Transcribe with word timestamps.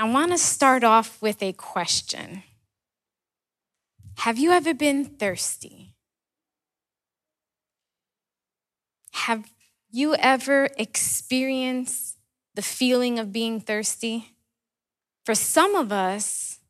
I 0.00 0.08
want 0.08 0.30
to 0.30 0.38
start 0.38 0.84
off 0.84 1.20
with 1.20 1.42
a 1.42 1.52
question 1.52 2.44
Have 4.18 4.38
you 4.38 4.52
ever 4.52 4.72
been 4.72 5.04
thirsty? 5.04 5.96
Have 9.12 9.50
you 9.90 10.14
ever 10.14 10.68
experienced 10.78 12.16
the 12.54 12.62
feeling 12.62 13.18
of 13.18 13.32
being 13.32 13.60
thirsty? 13.60 14.36
For 15.26 15.34
some 15.34 15.74
of 15.74 15.90
us, 15.90 16.60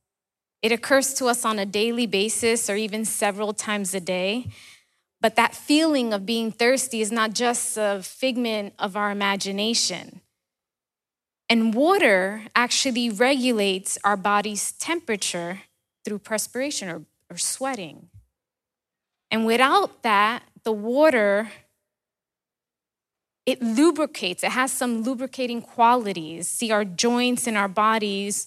it 0.62 0.72
occurs 0.72 1.12
to 1.14 1.26
us 1.26 1.44
on 1.44 1.58
a 1.58 1.66
daily 1.66 2.06
basis 2.06 2.70
or 2.70 2.76
even 2.76 3.04
several 3.04 3.52
times 3.52 3.92
a 3.92 4.00
day. 4.00 4.50
But 5.20 5.36
that 5.36 5.54
feeling 5.54 6.14
of 6.14 6.24
being 6.24 6.50
thirsty 6.50 7.02
is 7.02 7.12
not 7.12 7.34
just 7.34 7.76
a 7.76 8.00
figment 8.02 8.72
of 8.78 8.96
our 8.96 9.10
imagination. 9.10 10.22
And 11.48 11.72
water 11.74 12.42
actually 12.54 13.08
regulates 13.08 13.98
our 14.04 14.16
body's 14.16 14.72
temperature 14.72 15.62
through 16.04 16.18
perspiration 16.18 16.88
or, 16.88 17.02
or 17.30 17.38
sweating. 17.38 18.08
And 19.30 19.46
without 19.46 20.02
that, 20.02 20.42
the 20.64 20.72
water 20.72 21.50
it 23.46 23.62
lubricates, 23.62 24.44
it 24.44 24.50
has 24.50 24.70
some 24.70 25.02
lubricating 25.02 25.62
qualities. 25.62 26.48
See, 26.48 26.70
our 26.70 26.84
joints 26.84 27.46
in 27.46 27.56
our 27.56 27.66
bodies, 27.66 28.46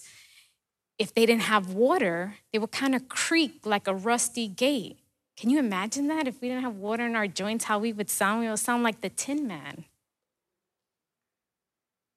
if 0.99 1.11
they 1.11 1.25
didn't 1.25 1.41
have 1.43 1.73
water, 1.73 2.35
they 2.53 2.59
would 2.59 2.71
kind 2.71 2.93
of 2.93 3.09
creak 3.09 3.65
like 3.65 3.87
a 3.87 3.95
rusty 3.95 4.47
gate. 4.47 4.99
Can 5.35 5.49
you 5.49 5.57
imagine 5.57 6.07
that? 6.09 6.27
If 6.27 6.39
we 6.39 6.49
didn't 6.49 6.61
have 6.61 6.75
water 6.75 7.07
in 7.07 7.15
our 7.15 7.25
joints, 7.25 7.65
how 7.65 7.79
we 7.79 7.91
would 7.91 8.11
sound? 8.11 8.41
We 8.41 8.49
would 8.49 8.59
sound 8.59 8.83
like 8.83 9.01
the 9.01 9.09
Tin 9.09 9.47
Man. 9.47 9.85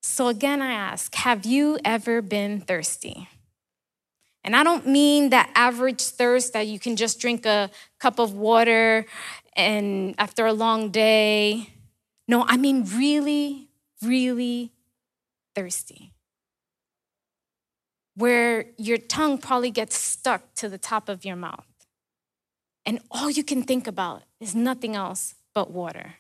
So 0.07 0.29
again, 0.29 0.61
I 0.61 0.73
ask 0.73 1.15
Have 1.15 1.47
you 1.47 1.79
ever 1.83 2.21
been 2.21 2.61
thirsty? 2.61 3.27
And 4.45 4.55
I 4.55 4.63
don't 4.63 4.87
mean 4.87 5.31
that 5.31 5.51
average 5.55 6.03
thirst 6.03 6.53
that 6.53 6.67
you 6.67 6.79
can 6.79 6.95
just 6.95 7.19
drink 7.19 7.47
a 7.47 7.71
cup 7.99 8.19
of 8.19 8.35
water 8.35 9.07
and 9.57 10.15
after 10.19 10.45
a 10.45 10.53
long 10.53 10.91
day. 10.91 11.71
No, 12.29 12.45
I 12.47 12.59
mean 12.59 12.85
really, 12.85 13.71
really 14.03 14.73
thirsty. 15.55 16.13
Where 18.15 18.67
your 18.77 18.99
tongue 18.99 19.39
probably 19.39 19.71
gets 19.71 19.97
stuck 19.97 20.55
to 20.57 20.69
the 20.69 20.79
top 20.79 21.09
of 21.09 21.25
your 21.25 21.37
mouth. 21.37 21.67
And 22.85 23.01
all 23.11 23.31
you 23.31 23.43
can 23.43 23.63
think 23.63 23.87
about 23.87 24.25
is 24.39 24.55
nothing 24.55 24.95
else 24.95 25.35
but 25.55 25.71
water. 25.71 26.17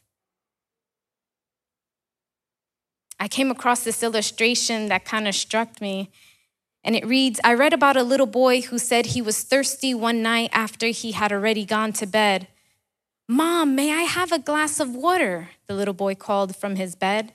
I 3.24 3.28
came 3.28 3.50
across 3.50 3.84
this 3.84 4.02
illustration 4.02 4.88
that 4.88 5.06
kind 5.06 5.26
of 5.26 5.34
struck 5.34 5.80
me. 5.80 6.10
And 6.84 6.94
it 6.94 7.06
reads 7.06 7.40
I 7.42 7.54
read 7.54 7.72
about 7.72 7.96
a 7.96 8.02
little 8.02 8.26
boy 8.26 8.60
who 8.60 8.76
said 8.76 9.06
he 9.06 9.22
was 9.22 9.42
thirsty 9.42 9.94
one 9.94 10.20
night 10.20 10.50
after 10.52 10.88
he 10.88 11.12
had 11.12 11.32
already 11.32 11.64
gone 11.64 11.94
to 11.94 12.06
bed. 12.06 12.48
Mom, 13.26 13.74
may 13.74 13.94
I 13.94 14.02
have 14.02 14.30
a 14.30 14.38
glass 14.38 14.78
of 14.78 14.94
water? 14.94 15.48
The 15.68 15.74
little 15.74 15.94
boy 15.94 16.14
called 16.14 16.54
from 16.54 16.76
his 16.76 16.94
bed. 16.94 17.32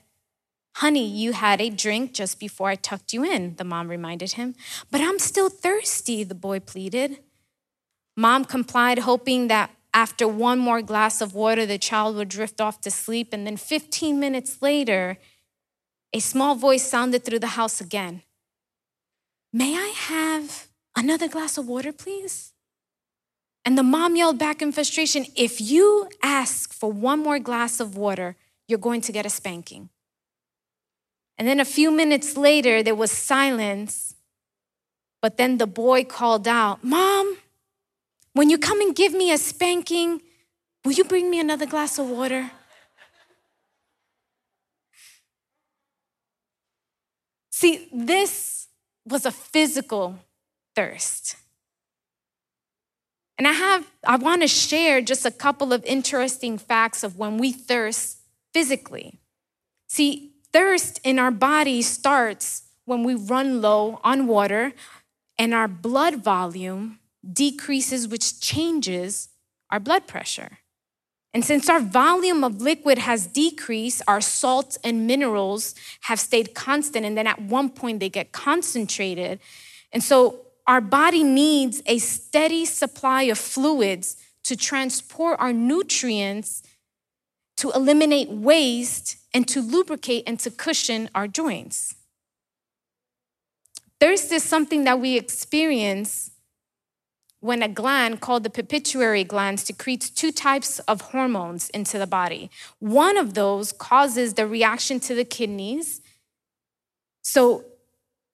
Honey, 0.76 1.08
you 1.08 1.32
had 1.32 1.60
a 1.60 1.70
drink 1.70 2.14
just 2.14 2.38
before 2.38 2.68
I 2.68 2.76
tucked 2.76 3.12
you 3.12 3.24
in, 3.24 3.56
the 3.56 3.64
mom 3.64 3.88
reminded 3.88 4.34
him. 4.34 4.54
But 4.92 5.00
I'm 5.00 5.18
still 5.18 5.48
thirsty, 5.48 6.22
the 6.22 6.36
boy 6.36 6.60
pleaded. 6.60 7.18
Mom 8.16 8.44
complied, 8.44 9.00
hoping 9.00 9.48
that 9.48 9.72
after 9.92 10.28
one 10.28 10.60
more 10.60 10.82
glass 10.82 11.20
of 11.20 11.34
water, 11.34 11.66
the 11.66 11.78
child 11.78 12.14
would 12.14 12.28
drift 12.28 12.60
off 12.60 12.80
to 12.82 12.92
sleep. 12.92 13.30
And 13.32 13.44
then 13.44 13.56
15 13.56 14.20
minutes 14.20 14.62
later, 14.62 15.18
a 16.12 16.20
small 16.20 16.54
voice 16.54 16.88
sounded 16.88 17.24
through 17.24 17.38
the 17.38 17.54
house 17.58 17.80
again. 17.80 18.22
May 19.52 19.76
I 19.76 19.92
have 19.96 20.68
another 20.96 21.28
glass 21.28 21.58
of 21.58 21.66
water, 21.66 21.92
please? 21.92 22.52
And 23.64 23.76
the 23.76 23.82
mom 23.82 24.16
yelled 24.16 24.38
back 24.38 24.62
in 24.62 24.72
frustration 24.72 25.26
If 25.36 25.60
you 25.60 26.08
ask 26.22 26.72
for 26.72 26.90
one 26.90 27.20
more 27.20 27.38
glass 27.38 27.80
of 27.80 27.96
water, 27.96 28.36
you're 28.66 28.78
going 28.78 29.00
to 29.02 29.12
get 29.12 29.26
a 29.26 29.30
spanking. 29.30 29.90
And 31.36 31.48
then 31.48 31.60
a 31.60 31.64
few 31.64 31.90
minutes 31.90 32.36
later, 32.36 32.82
there 32.82 32.94
was 32.94 33.10
silence. 33.10 34.14
But 35.22 35.36
then 35.36 35.58
the 35.58 35.66
boy 35.66 36.04
called 36.04 36.46
out, 36.46 36.82
Mom, 36.84 37.38
when 38.32 38.50
you 38.50 38.58
come 38.58 38.80
and 38.80 38.94
give 38.94 39.12
me 39.12 39.32
a 39.32 39.38
spanking, 39.38 40.22
will 40.84 40.92
you 40.92 41.04
bring 41.04 41.30
me 41.30 41.40
another 41.40 41.66
glass 41.66 41.98
of 41.98 42.08
water? 42.08 42.50
See, 47.60 47.90
this 47.92 48.68
was 49.06 49.26
a 49.26 49.30
physical 49.30 50.18
thirst. 50.74 51.36
And 53.36 53.46
I 53.46 53.52
have, 53.52 53.86
I 54.02 54.16
want 54.16 54.40
to 54.40 54.48
share 54.48 55.02
just 55.02 55.26
a 55.26 55.30
couple 55.30 55.74
of 55.74 55.84
interesting 55.84 56.56
facts 56.56 57.04
of 57.04 57.18
when 57.18 57.36
we 57.36 57.52
thirst 57.52 58.20
physically. 58.54 59.18
See, 59.90 60.32
thirst 60.54 61.00
in 61.04 61.18
our 61.18 61.30
body 61.30 61.82
starts 61.82 62.62
when 62.86 63.04
we 63.04 63.14
run 63.14 63.60
low 63.60 64.00
on 64.02 64.26
water 64.26 64.72
and 65.38 65.52
our 65.52 65.68
blood 65.68 66.24
volume 66.24 66.98
decreases, 67.30 68.08
which 68.08 68.40
changes 68.40 69.28
our 69.68 69.80
blood 69.80 70.06
pressure. 70.06 70.60
And 71.32 71.44
since 71.44 71.68
our 71.68 71.80
volume 71.80 72.42
of 72.42 72.60
liquid 72.60 72.98
has 72.98 73.26
decreased, 73.26 74.02
our 74.08 74.20
salts 74.20 74.78
and 74.82 75.06
minerals 75.06 75.74
have 76.02 76.18
stayed 76.18 76.54
constant. 76.54 77.06
And 77.06 77.16
then 77.16 77.26
at 77.26 77.40
one 77.40 77.70
point, 77.70 78.00
they 78.00 78.08
get 78.08 78.32
concentrated. 78.32 79.38
And 79.92 80.02
so 80.02 80.40
our 80.66 80.80
body 80.80 81.22
needs 81.22 81.82
a 81.86 81.98
steady 81.98 82.64
supply 82.64 83.24
of 83.24 83.38
fluids 83.38 84.16
to 84.44 84.56
transport 84.56 85.38
our 85.38 85.52
nutrients, 85.52 86.62
to 87.58 87.70
eliminate 87.72 88.28
waste, 88.30 89.16
and 89.32 89.46
to 89.48 89.60
lubricate 89.60 90.24
and 90.26 90.40
to 90.40 90.50
cushion 90.50 91.08
our 91.14 91.28
joints. 91.28 91.94
Thirst 94.00 94.32
is 94.32 94.42
something 94.42 94.84
that 94.84 94.98
we 94.98 95.16
experience 95.16 96.29
when 97.40 97.62
a 97.62 97.68
gland 97.68 98.20
called 98.20 98.44
the 98.44 98.50
pituitary 98.50 99.24
gland 99.24 99.58
secretes 99.58 100.10
two 100.10 100.30
types 100.30 100.78
of 100.80 101.00
hormones 101.00 101.70
into 101.70 101.98
the 101.98 102.06
body. 102.06 102.50
One 102.78 103.16
of 103.16 103.34
those 103.34 103.72
causes 103.72 104.34
the 104.34 104.46
reaction 104.46 105.00
to 105.00 105.14
the 105.14 105.24
kidneys. 105.24 106.00
So, 107.22 107.64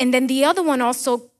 and 0.01 0.13
then 0.13 0.27
the 0.27 0.45
other 0.45 0.63
one 0.63 0.81
also 0.81 1.31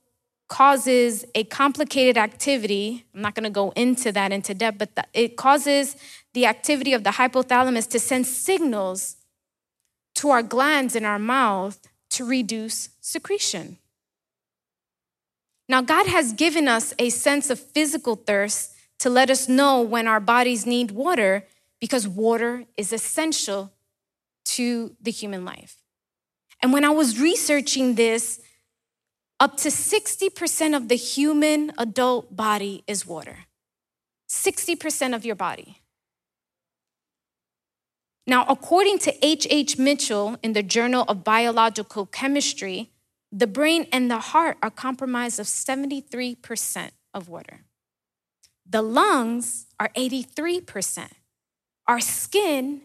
causes 0.47 1.25
a 1.35 1.43
complicated 1.43 2.17
activity. 2.17 3.05
I'm 3.13 3.21
not 3.21 3.35
going 3.35 3.43
to 3.43 3.49
go 3.49 3.71
into 3.71 4.13
that 4.13 4.31
into 4.31 4.53
depth, 4.53 4.77
but 4.77 5.07
it 5.13 5.35
causes 5.35 5.97
the 6.33 6.45
activity 6.45 6.93
of 6.93 7.03
the 7.03 7.11
hypothalamus 7.11 7.89
to 7.89 7.99
send 7.99 8.25
signals 8.25 9.17
to 10.15 10.29
our 10.29 10.41
glands 10.41 10.95
in 10.95 11.03
our 11.03 11.19
mouth 11.19 11.79
to 12.11 12.25
reduce 12.25 12.89
secretion. 13.01 13.77
Now, 15.69 15.81
God 15.81 16.07
has 16.07 16.33
given 16.33 16.67
us 16.67 16.93
a 16.97 17.09
sense 17.09 17.49
of 17.49 17.59
physical 17.59 18.15
thirst 18.15 18.73
to 18.99 19.09
let 19.09 19.29
us 19.29 19.49
know 19.49 19.81
when 19.81 20.07
our 20.07 20.19
bodies 20.19 20.65
need 20.65 20.91
water 20.91 21.45
because 21.79 22.07
water 22.07 22.65
is 22.77 22.93
essential 22.93 23.73
to 24.45 24.95
the 25.01 25.11
human 25.11 25.45
life. 25.45 25.77
And 26.61 26.73
when 26.73 26.85
I 26.85 26.89
was 26.89 27.19
researching 27.19 27.95
this, 27.95 28.39
up 29.39 29.57
to 29.57 29.69
60% 29.69 30.75
of 30.75 30.87
the 30.87 30.95
human 30.95 31.71
adult 31.77 32.35
body 32.35 32.83
is 32.87 33.05
water. 33.05 33.45
60% 34.27 35.15
of 35.15 35.25
your 35.25 35.35
body. 35.35 35.81
Now, 38.25 38.45
according 38.49 38.99
to 38.99 39.25
H.H. 39.25 39.47
H. 39.49 39.77
Mitchell 39.77 40.37
in 40.43 40.53
the 40.53 40.63
Journal 40.63 41.05
of 41.07 41.23
Biological 41.23 42.07
Chemistry, 42.07 42.89
the 43.37 43.45
brain 43.45 43.85
and 43.91 44.09
the 44.09 44.17
heart 44.17 44.57
are 44.63 44.71
comprised 44.71 45.39
of 45.39 45.45
73% 45.45 46.89
of 47.13 47.29
water. 47.29 47.59
The 48.67 48.81
lungs 48.81 49.67
are 49.79 49.89
83%. 49.89 51.11
Our 51.87 51.99
skin 51.99 52.81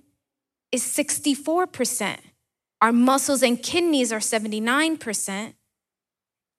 is 0.70 0.84
64%. 0.84 2.18
Our 2.82 2.92
muscles 2.92 3.42
and 3.42 3.62
kidneys 3.62 4.12
are 4.12 4.18
79%. 4.18 5.54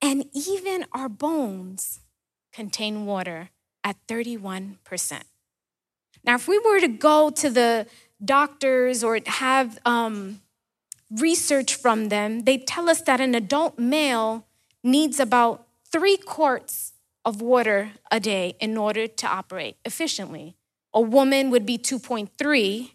And 0.02 0.24
even 0.34 0.86
our 0.92 1.08
bones 1.08 2.00
contain 2.52 3.06
water 3.06 3.50
at 3.84 3.96
31%. 4.08 5.22
Now, 6.24 6.34
if 6.34 6.48
we 6.48 6.58
were 6.58 6.80
to 6.80 6.88
go 6.88 7.30
to 7.30 7.48
the 7.48 7.86
doctors 8.24 9.04
or 9.04 9.20
have 9.26 9.78
um, 9.84 10.40
research 11.20 11.74
from 11.74 12.08
them, 12.08 12.44
they 12.44 12.58
tell 12.58 12.88
us 12.88 13.00
that 13.02 13.20
an 13.20 13.34
adult 13.34 13.78
male 13.78 14.46
needs 14.82 15.20
about 15.20 15.66
three 15.90 16.16
quarts 16.16 16.92
of 17.24 17.40
water 17.40 17.92
a 18.10 18.20
day 18.20 18.56
in 18.60 18.76
order 18.76 19.06
to 19.06 19.26
operate 19.26 19.76
efficiently. 19.84 20.56
A 20.92 21.00
woman 21.00 21.50
would 21.50 21.64
be 21.64 21.78
2.3. 21.78 22.90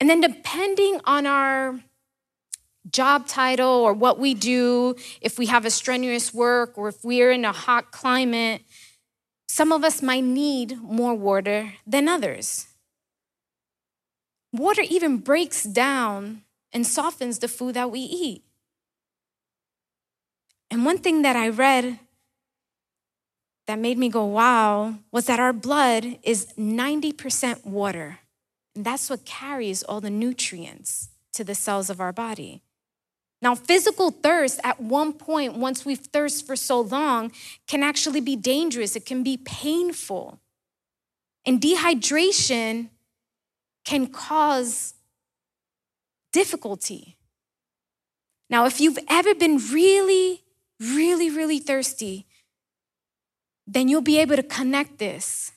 And 0.00 0.08
then, 0.08 0.20
depending 0.20 1.00
on 1.04 1.26
our 1.26 1.80
job 2.90 3.26
title 3.26 3.68
or 3.68 3.92
what 3.92 4.18
we 4.18 4.34
do, 4.34 4.94
if 5.20 5.38
we 5.38 5.46
have 5.46 5.64
a 5.64 5.70
strenuous 5.70 6.32
work 6.32 6.78
or 6.78 6.88
if 6.88 7.04
we're 7.04 7.32
in 7.32 7.44
a 7.44 7.52
hot 7.52 7.90
climate, 7.90 8.62
some 9.48 9.72
of 9.72 9.82
us 9.82 10.00
might 10.00 10.24
need 10.24 10.80
more 10.80 11.14
water 11.14 11.74
than 11.86 12.08
others. 12.08 12.67
Water 14.52 14.82
even 14.88 15.18
breaks 15.18 15.64
down 15.64 16.42
and 16.72 16.86
softens 16.86 17.38
the 17.38 17.48
food 17.48 17.74
that 17.74 17.90
we 17.90 18.00
eat. 18.00 18.42
And 20.70 20.84
one 20.84 20.98
thing 20.98 21.22
that 21.22 21.36
I 21.36 21.48
read 21.48 21.98
that 23.66 23.78
made 23.78 23.98
me 23.98 24.08
go, 24.08 24.24
wow, 24.24 24.94
was 25.12 25.26
that 25.26 25.40
our 25.40 25.52
blood 25.52 26.18
is 26.22 26.52
90% 26.58 27.66
water. 27.66 28.18
And 28.74 28.84
that's 28.84 29.10
what 29.10 29.24
carries 29.24 29.82
all 29.82 30.00
the 30.00 30.10
nutrients 30.10 31.10
to 31.34 31.44
the 31.44 31.54
cells 31.54 31.90
of 31.90 32.00
our 32.00 32.12
body. 32.12 32.62
Now, 33.40 33.54
physical 33.54 34.10
thirst 34.10 34.60
at 34.64 34.80
one 34.80 35.12
point, 35.12 35.54
once 35.54 35.84
we've 35.84 35.98
thirst 35.98 36.46
for 36.46 36.56
so 36.56 36.80
long, 36.80 37.30
can 37.66 37.82
actually 37.82 38.20
be 38.20 38.36
dangerous. 38.36 38.96
It 38.96 39.06
can 39.06 39.22
be 39.22 39.36
painful. 39.36 40.40
And 41.46 41.60
dehydration 41.60 42.88
can 43.88 44.06
cause 44.06 44.92
difficulty. 46.30 47.16
Now, 48.50 48.66
if 48.66 48.82
you've 48.82 48.98
ever 49.08 49.34
been 49.34 49.56
really, 49.72 50.44
really, 50.78 51.30
really 51.30 51.58
thirsty, 51.58 52.26
then 53.66 53.88
you'll 53.88 54.02
be 54.02 54.18
able 54.18 54.36
to 54.36 54.42
connect 54.42 54.98
this. 54.98 55.52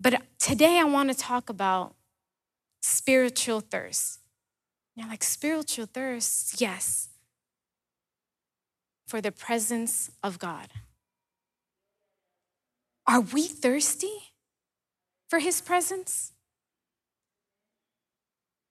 But 0.00 0.22
today 0.38 0.78
I 0.78 0.84
want 0.84 1.10
to 1.10 1.14
talk 1.14 1.50
about 1.50 1.94
spiritual 2.80 3.60
thirst. 3.60 4.20
You're 4.94 5.06
like, 5.08 5.22
spiritual 5.22 5.84
thirst? 5.84 6.62
Yes. 6.62 7.08
For 9.06 9.20
the 9.20 9.32
presence 9.32 10.10
of 10.22 10.38
God. 10.38 10.68
Are 13.06 13.20
we 13.20 13.46
thirsty 13.48 14.32
for 15.28 15.38
his 15.38 15.60
presence? 15.60 16.32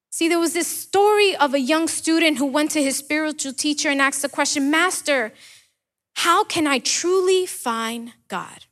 See, 0.10 0.30
there 0.30 0.40
was 0.40 0.54
this 0.54 0.68
story 0.68 1.36
of 1.36 1.54
a 1.54 1.60
young 1.60 1.88
student 1.88 2.38
who 2.38 2.46
went 2.46 2.72
to 2.72 2.82
his 2.82 2.96
spiritual 2.96 3.52
teacher 3.52 3.90
and 3.90 4.02
asked 4.02 4.22
the 4.22 4.30
question 4.30 4.72
Master, 4.72 5.34
how 6.16 6.46
can 6.46 6.66
I 6.66 6.80
truly 6.80 7.46
find 7.46 8.14
God? 8.30 8.66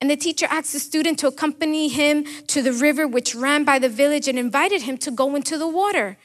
And 0.00 0.10
the 0.10 0.16
teacher 0.16 0.46
asked 0.50 0.72
the 0.72 0.80
student 0.80 1.18
to 1.20 1.28
accompany 1.28 1.88
him 1.88 2.24
to 2.48 2.62
the 2.62 2.72
river 2.72 3.06
which 3.06 3.34
ran 3.34 3.64
by 3.64 3.78
the 3.78 3.88
village 3.88 4.28
and 4.28 4.38
invited 4.38 4.82
him 4.82 4.98
to 4.98 5.10
go 5.10 5.36
into 5.36 5.56
the 5.56 5.68
water. 5.68 6.18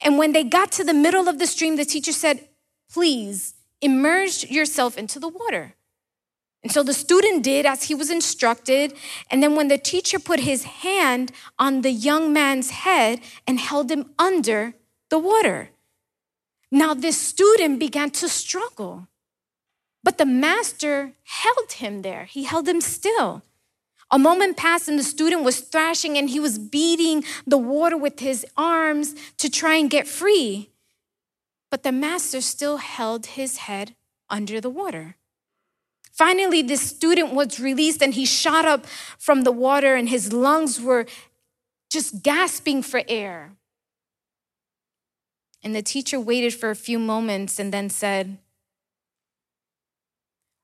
And 0.00 0.18
when 0.18 0.32
they 0.32 0.42
got 0.42 0.72
to 0.72 0.84
the 0.84 0.94
middle 0.94 1.28
of 1.28 1.38
the 1.38 1.46
stream, 1.46 1.76
the 1.76 1.84
teacher 1.84 2.12
said, 2.12 2.48
Please 2.90 3.54
immerse 3.80 4.50
yourself 4.50 4.96
into 4.96 5.20
the 5.20 5.28
water. 5.28 5.74
And 6.62 6.70
so 6.70 6.82
the 6.82 6.94
student 6.94 7.42
did 7.42 7.66
as 7.66 7.84
he 7.84 7.94
was 7.94 8.10
instructed. 8.10 8.94
And 9.30 9.42
then 9.42 9.56
when 9.56 9.68
the 9.68 9.78
teacher 9.78 10.18
put 10.18 10.40
his 10.40 10.64
hand 10.64 11.32
on 11.58 11.82
the 11.82 11.90
young 11.90 12.32
man's 12.32 12.70
head 12.70 13.20
and 13.46 13.58
held 13.58 13.90
him 13.90 14.10
under 14.18 14.74
the 15.10 15.18
water, 15.18 15.70
now 16.70 16.94
this 16.94 17.18
student 17.18 17.80
began 17.80 18.10
to 18.10 18.28
struggle. 18.28 19.08
But 20.04 20.18
the 20.18 20.26
master 20.26 21.12
held 21.24 21.72
him 21.72 22.02
there, 22.02 22.24
he 22.24 22.44
held 22.44 22.68
him 22.68 22.80
still. 22.80 23.42
A 24.10 24.18
moment 24.18 24.58
passed 24.58 24.88
and 24.88 24.98
the 24.98 25.04
student 25.04 25.42
was 25.42 25.60
thrashing 25.60 26.18
and 26.18 26.28
he 26.28 26.38
was 26.38 26.58
beating 26.58 27.24
the 27.46 27.56
water 27.56 27.96
with 27.96 28.20
his 28.20 28.44
arms 28.58 29.14
to 29.38 29.48
try 29.48 29.76
and 29.76 29.88
get 29.88 30.06
free. 30.06 30.70
But 31.70 31.82
the 31.82 31.92
master 31.92 32.42
still 32.42 32.76
held 32.76 33.24
his 33.24 33.56
head 33.58 33.94
under 34.28 34.60
the 34.60 34.68
water. 34.68 35.16
Finally, 36.12 36.60
this 36.60 36.82
student 36.82 37.32
was 37.32 37.58
released 37.58 38.02
and 38.02 38.12
he 38.12 38.26
shot 38.26 38.66
up 38.66 38.86
from 39.18 39.42
the 39.42 39.50
water 39.50 39.94
and 39.94 40.10
his 40.10 40.32
lungs 40.32 40.78
were 40.78 41.06
just 41.90 42.22
gasping 42.22 42.82
for 42.82 43.02
air. 43.08 43.52
And 45.64 45.74
the 45.74 45.82
teacher 45.82 46.20
waited 46.20 46.52
for 46.52 46.70
a 46.70 46.76
few 46.76 46.98
moments 46.98 47.58
and 47.58 47.72
then 47.72 47.88
said, 47.88 48.38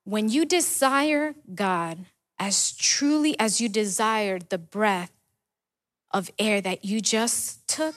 When 0.03 0.29
you 0.29 0.45
desire 0.45 1.33
God, 1.55 2.05
as 2.37 2.71
truly 2.71 3.37
as 3.39 3.59
you 3.59 3.69
desired 3.69 4.49
the 4.49 4.57
breath 4.57 5.11
of 6.11 6.29
air 6.37 6.61
that 6.61 6.85
you 6.85 7.01
just 7.01 7.67
took, 7.67 7.95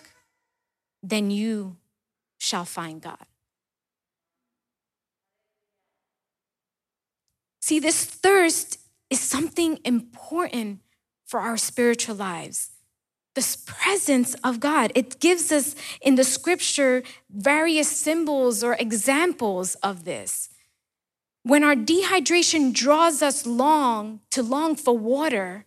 then 1.02 1.30
you 1.30 1.76
shall 2.38 2.64
find 2.64 3.00
God. 3.00 3.26
See, 7.72 7.80
this 7.80 8.04
thirst 8.04 8.78
is 9.08 9.18
something 9.18 9.78
important 9.82 10.80
for 11.24 11.40
our 11.40 11.56
spiritual 11.56 12.14
lives. 12.14 12.72
This 13.34 13.56
presence 13.56 14.34
of 14.44 14.60
God. 14.60 14.92
It 14.94 15.20
gives 15.20 15.50
us 15.50 15.74
in 16.02 16.16
the 16.16 16.22
scripture 16.22 17.02
various 17.30 17.88
symbols 17.88 18.62
or 18.62 18.74
examples 18.74 19.74
of 19.76 20.04
this. 20.04 20.50
When 21.44 21.64
our 21.64 21.74
dehydration 21.74 22.74
draws 22.74 23.22
us 23.22 23.46
long 23.46 24.20
to 24.32 24.42
long 24.42 24.76
for 24.76 24.98
water, 24.98 25.64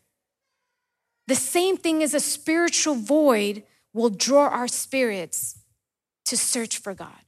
the 1.26 1.34
same 1.34 1.76
thing 1.76 2.04
as 2.04 2.14
a 2.14 2.20
spiritual 2.20 2.94
void 2.94 3.64
will 3.94 4.12
draw 4.12 4.50
our 4.50 4.68
spirits 4.68 5.58
to 6.26 6.38
search 6.38 6.78
for 6.78 6.94
God. 6.94 7.25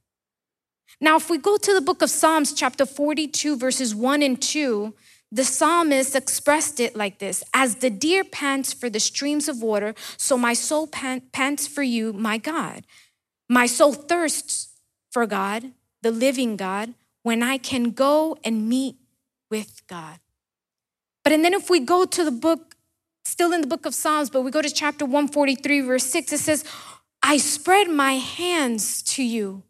Now, 1.00 1.16
if 1.16 1.30
we 1.30 1.38
go 1.38 1.56
to 1.56 1.74
the 1.74 1.80
book 1.80 2.02
of 2.02 2.10
Psalms, 2.10 2.52
chapter 2.52 2.84
42, 2.84 3.56
verses 3.56 3.94
1 3.94 4.22
and 4.22 4.40
2, 4.40 4.94
the 5.30 5.44
psalmist 5.44 6.16
expressed 6.16 6.80
it 6.80 6.96
like 6.96 7.18
this 7.18 7.44
As 7.54 7.76
the 7.76 7.90
deer 7.90 8.24
pants 8.24 8.72
for 8.72 8.90
the 8.90 9.00
streams 9.00 9.48
of 9.48 9.62
water, 9.62 9.94
so 10.16 10.36
my 10.36 10.54
soul 10.54 10.86
pants 10.86 11.66
for 11.66 11.82
you, 11.82 12.12
my 12.12 12.38
God. 12.38 12.84
My 13.48 13.66
soul 13.66 13.92
thirsts 13.92 14.68
for 15.10 15.26
God, 15.26 15.72
the 16.02 16.10
living 16.10 16.56
God 16.56 16.94
when 17.22 17.42
I 17.42 17.58
can 17.58 17.90
go 17.90 18.38
and 18.42 18.68
meet 18.68 18.96
with 19.50 19.86
God. 19.86 20.18
But 21.24 21.32
and 21.32 21.44
then 21.44 21.52
if 21.52 21.68
we 21.68 21.80
go 21.80 22.04
to 22.04 22.24
the 22.24 22.30
book, 22.30 22.76
still 23.24 23.52
in 23.52 23.60
the 23.60 23.66
book 23.66 23.84
of 23.84 23.94
Psalms, 23.94 24.30
but 24.30 24.42
we 24.42 24.50
go 24.50 24.62
to 24.62 24.70
chapter 24.70 25.04
143, 25.04 25.80
verse 25.82 26.04
6, 26.04 26.32
it 26.32 26.38
says, 26.38 26.64
I 27.22 27.36
spread 27.36 27.90
my 27.90 28.14
hands 28.14 29.02
to 29.14 29.22
you. 29.22 29.62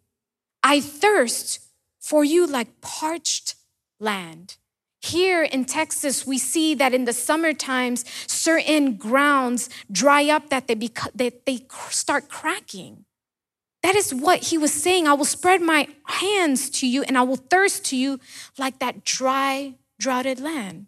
I 0.63 0.81
thirst 0.81 1.61
for 2.01 2.25
you 2.25 2.47
like 2.47 2.81
parched 2.81 3.55
land. 4.01 4.57
Here 5.01 5.45
in 5.45 5.65
Texas, 5.65 6.27
we 6.27 6.39
see 6.39 6.75
that 6.75 6.93
in 6.93 7.05
the 7.05 7.13
summer 7.13 7.53
times, 7.53 8.05
certain 8.27 8.97
grounds 8.97 9.71
dry 9.91 10.29
up 10.29 10.49
that 10.51 10.67
they, 10.67 10.75
beca- 10.75 11.13
that 11.15 11.47
they 11.47 11.67
start 11.91 12.29
cracking. 12.29 13.05
That 13.83 13.95
is 13.95 14.13
what 14.13 14.45
he 14.45 14.59
was 14.59 14.73
saying. 14.73 15.07
I 15.07 15.13
will 15.13 15.25
spread 15.25 15.63
my 15.63 15.87
hands 16.07 16.69
to 16.81 16.87
you 16.87 17.05
and 17.05 17.17
I 17.17 17.23
will 17.23 17.37
thirst 17.37 17.85
to 17.87 17.97
you 17.97 18.19
like 18.59 18.81
that 18.81 19.05
dry, 19.05 19.75
droughted 20.01 20.41
land. 20.41 20.87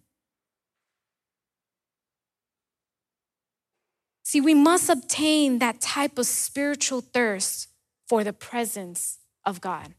See, 4.25 4.41
we 4.41 4.55
must 4.55 4.89
obtain 4.89 5.61
that 5.61 5.81
type 5.81 6.19
of 6.19 6.27
spiritual 6.27 7.01
thirst 7.01 7.69
for 8.09 8.25
the 8.25 8.33
presence 8.33 9.20
of 9.45 9.61
God. 9.61 9.95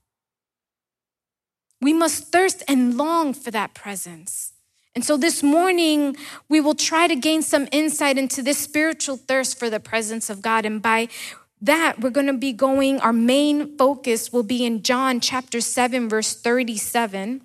We 1.82 1.94
must 1.94 2.32
thirst 2.32 2.64
and 2.68 2.98
long 2.98 3.34
for 3.34 3.52
that 3.52 3.74
presence. 3.74 4.54
And 4.94 5.06
so 5.06 5.18
this 5.18 5.42
morning, 5.42 6.16
we 6.50 6.60
will 6.60 6.76
try 6.76 7.08
to 7.08 7.16
gain 7.16 7.42
some 7.42 7.68
insight 7.72 8.18
into 8.18 8.42
this 8.42 8.58
spiritual 8.58 9.18
thirst 9.18 9.58
for 9.58 9.70
the 9.70 9.80
presence 9.80 10.30
of 10.30 10.42
God. 10.42 10.66
And 10.66 10.82
by 10.82 11.08
that, 11.62 12.02
we're 12.02 12.10
going 12.10 12.28
to 12.28 12.34
be 12.34 12.52
going, 12.52 13.00
our 13.00 13.14
main 13.14 13.78
focus 13.78 14.34
will 14.34 14.44
be 14.44 14.66
in 14.66 14.84
John 14.84 15.20
chapter 15.20 15.62
7, 15.62 16.10
verse 16.10 16.36
37. 16.36 17.42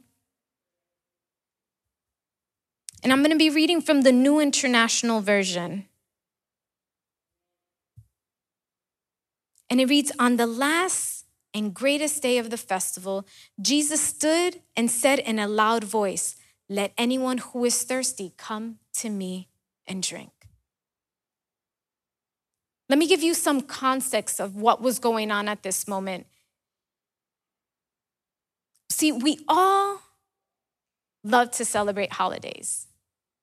And 3.02 3.12
I'm 3.12 3.20
going 3.20 3.30
to 3.30 3.36
be 3.36 3.50
reading 3.50 3.80
from 3.80 4.02
the 4.02 4.10
New 4.10 4.40
International 4.40 5.20
Version. 5.20 5.86
And 9.70 9.80
it 9.80 9.88
reads 9.88 10.10
On 10.18 10.36
the 10.36 10.46
last 10.46 11.15
and 11.56 11.72
greatest 11.72 12.22
day 12.22 12.36
of 12.36 12.50
the 12.50 12.58
festival, 12.58 13.26
Jesus 13.58 13.98
stood 13.98 14.60
and 14.76 14.90
said 14.90 15.18
in 15.18 15.38
a 15.38 15.48
loud 15.48 15.84
voice, 15.84 16.36
Let 16.68 16.92
anyone 16.98 17.38
who 17.38 17.64
is 17.64 17.82
thirsty 17.82 18.34
come 18.36 18.78
to 18.96 19.08
me 19.08 19.48
and 19.86 20.02
drink. 20.02 20.32
Let 22.90 22.98
me 22.98 23.08
give 23.08 23.22
you 23.22 23.32
some 23.32 23.62
context 23.62 24.38
of 24.38 24.54
what 24.54 24.82
was 24.82 24.98
going 24.98 25.30
on 25.30 25.48
at 25.48 25.62
this 25.62 25.88
moment. 25.88 26.26
See, 28.90 29.10
we 29.10 29.38
all 29.48 30.00
love 31.24 31.52
to 31.52 31.64
celebrate 31.64 32.12
holidays. 32.12 32.86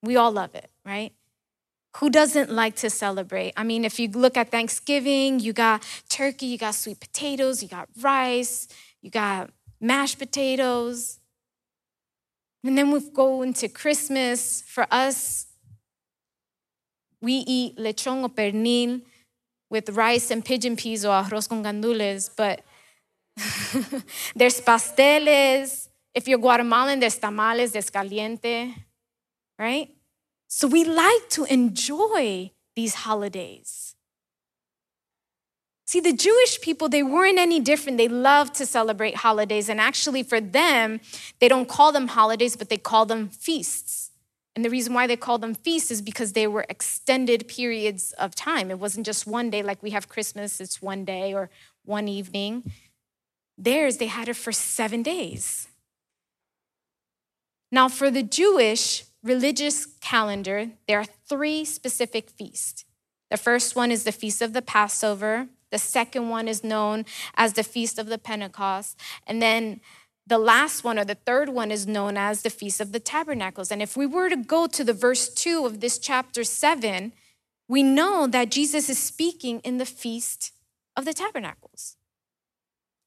We 0.03 0.17
all 0.17 0.32
love 0.32 0.53
it, 0.53 0.70
right? 0.86 1.13
Who 1.97 2.09
doesn't 2.09 2.50
like 2.50 2.75
to 2.77 2.89
celebrate? 2.89 3.53
I 3.55 3.63
mean, 3.63 3.85
if 3.85 4.00
you 4.00 4.07
look 4.07 4.35
at 4.35 4.50
Thanksgiving, 4.50 5.39
you 5.39 5.53
got 5.53 5.83
turkey, 6.09 6.47
you 6.47 6.57
got 6.57 6.75
sweet 6.75 7.00
potatoes, 7.00 7.62
you 7.62 7.69
got 7.69 7.88
rice, 8.01 8.67
you 9.01 9.12
got 9.12 9.51
mashed 9.79 10.17
potatoes. 10.17 11.19
And 12.63 12.77
then 12.77 12.91
we 12.91 13.00
go 13.12 13.43
into 13.43 13.67
Christmas. 13.67 14.63
For 14.65 14.88
us, 14.89 15.47
we 17.21 17.33
eat 17.33 17.77
lechon 17.77 18.23
o 18.23 18.29
pernil 18.29 19.01
with 19.69 19.89
rice 19.89 20.31
and 20.31 20.43
pigeon 20.43 20.75
peas 20.75 21.05
or 21.05 21.23
arroz 21.23 21.47
con 21.47 21.63
gandules, 21.63 22.29
but 22.35 22.62
there's 24.35 24.62
pasteles. 24.62 25.89
If 26.13 26.27
you're 26.27 26.39
Guatemalan, 26.39 27.00
there's 27.00 27.17
tamales, 27.17 27.71
there's 27.71 27.89
caliente, 27.89 28.73
right? 29.57 29.89
So 30.55 30.67
we 30.67 30.86
like 30.86 31.29
to 31.29 31.45
enjoy 31.45 32.51
these 32.75 32.93
holidays. 32.93 33.95
See, 35.88 36.00
the 36.00 36.13
Jewish 36.13 36.62
people, 36.62 36.89
they 36.89 37.01
weren't 37.01 37.39
any 37.39 37.60
different. 37.60 37.98
They 37.98 38.07
loved 38.07 38.53
to 38.55 38.67
celebrate 38.67 39.15
holidays. 39.15 39.67
And 39.67 39.81
actually, 39.81 40.22
for 40.22 40.39
them, 40.39 41.01
they 41.39 41.48
don't 41.48 41.67
call 41.67 41.91
them 41.91 42.07
holidays, 42.07 42.55
but 42.55 42.69
they 42.69 42.77
call 42.77 43.07
them 43.07 43.29
feasts. 43.29 44.12
And 44.55 44.63
the 44.63 44.69
reason 44.69 44.93
why 44.93 45.07
they 45.07 45.15
call 45.15 45.39
them 45.39 45.55
feasts 45.55 45.89
is 45.89 46.03
because 46.03 46.33
they 46.33 46.45
were 46.45 46.67
extended 46.69 47.48
periods 47.48 48.13
of 48.19 48.36
time. 48.36 48.69
It 48.69 48.77
wasn't 48.77 49.07
just 49.07 49.25
one 49.25 49.50
day, 49.50 49.63
like 49.63 49.81
we 49.81 49.89
have 49.89 50.07
Christmas, 50.07 50.62
it's 50.62 50.83
one 50.83 51.03
day 51.03 51.33
or 51.33 51.50
one 51.83 52.07
evening. 52.07 52.72
Theirs, 53.57 53.98
they 53.98 54.05
had 54.05 54.29
it 54.29 54.36
for 54.36 54.51
seven 54.51 55.01
days. 55.01 55.67
Now, 57.72 57.89
for 57.89 58.12
the 58.12 58.22
Jewish 58.22 59.05
religious 59.24 59.86
calendar, 60.01 60.72
there 60.88 61.00
are 61.00 61.06
three 61.06 61.65
specific 61.65 62.30
feasts. 62.30 62.86
The 63.32 63.38
first 63.38 63.75
one 63.75 63.92
is 63.92 64.03
the 64.03 64.12
Feast 64.12 64.42
of 64.42 64.53
the 64.53 64.62
Passover. 64.62 65.48
The 65.72 65.80
second 65.80 66.30
one 66.30 66.48
is 66.48 66.63
known 66.63 67.06
as 67.36 67.53
the 67.53 67.63
Feast 67.63 67.98
of 67.98 68.08
the 68.08 68.20
Pentecost. 68.20 69.00
And 69.25 69.42
then 69.42 69.82
the 70.27 70.38
last 70.38 70.84
one, 70.84 71.00
or 71.00 71.06
the 71.06 71.15
third 71.15 71.50
one, 71.50 71.72
is 71.72 71.88
known 71.88 72.15
as 72.15 72.44
the 72.44 72.50
Feast 72.50 72.80
of 72.80 72.92
the 72.92 73.00
Tabernacles. 73.00 73.72
And 73.72 73.82
if 73.82 73.98
we 73.98 74.06
were 74.06 74.30
to 74.30 74.38
go 74.38 74.68
to 74.68 74.84
the 74.84 74.94
verse 74.94 75.30
2 75.30 75.65
of 75.65 75.80
this 75.80 75.98
chapter 75.98 76.44
7, 76.44 77.12
we 77.68 77.82
know 77.82 78.27
that 78.27 78.51
Jesus 78.51 78.89
is 78.89 79.00
speaking 79.00 79.60
in 79.62 79.80
the 79.80 79.86
Feast 79.86 80.51
of 80.96 81.06
the 81.06 81.13
Tabernacles. 81.13 81.98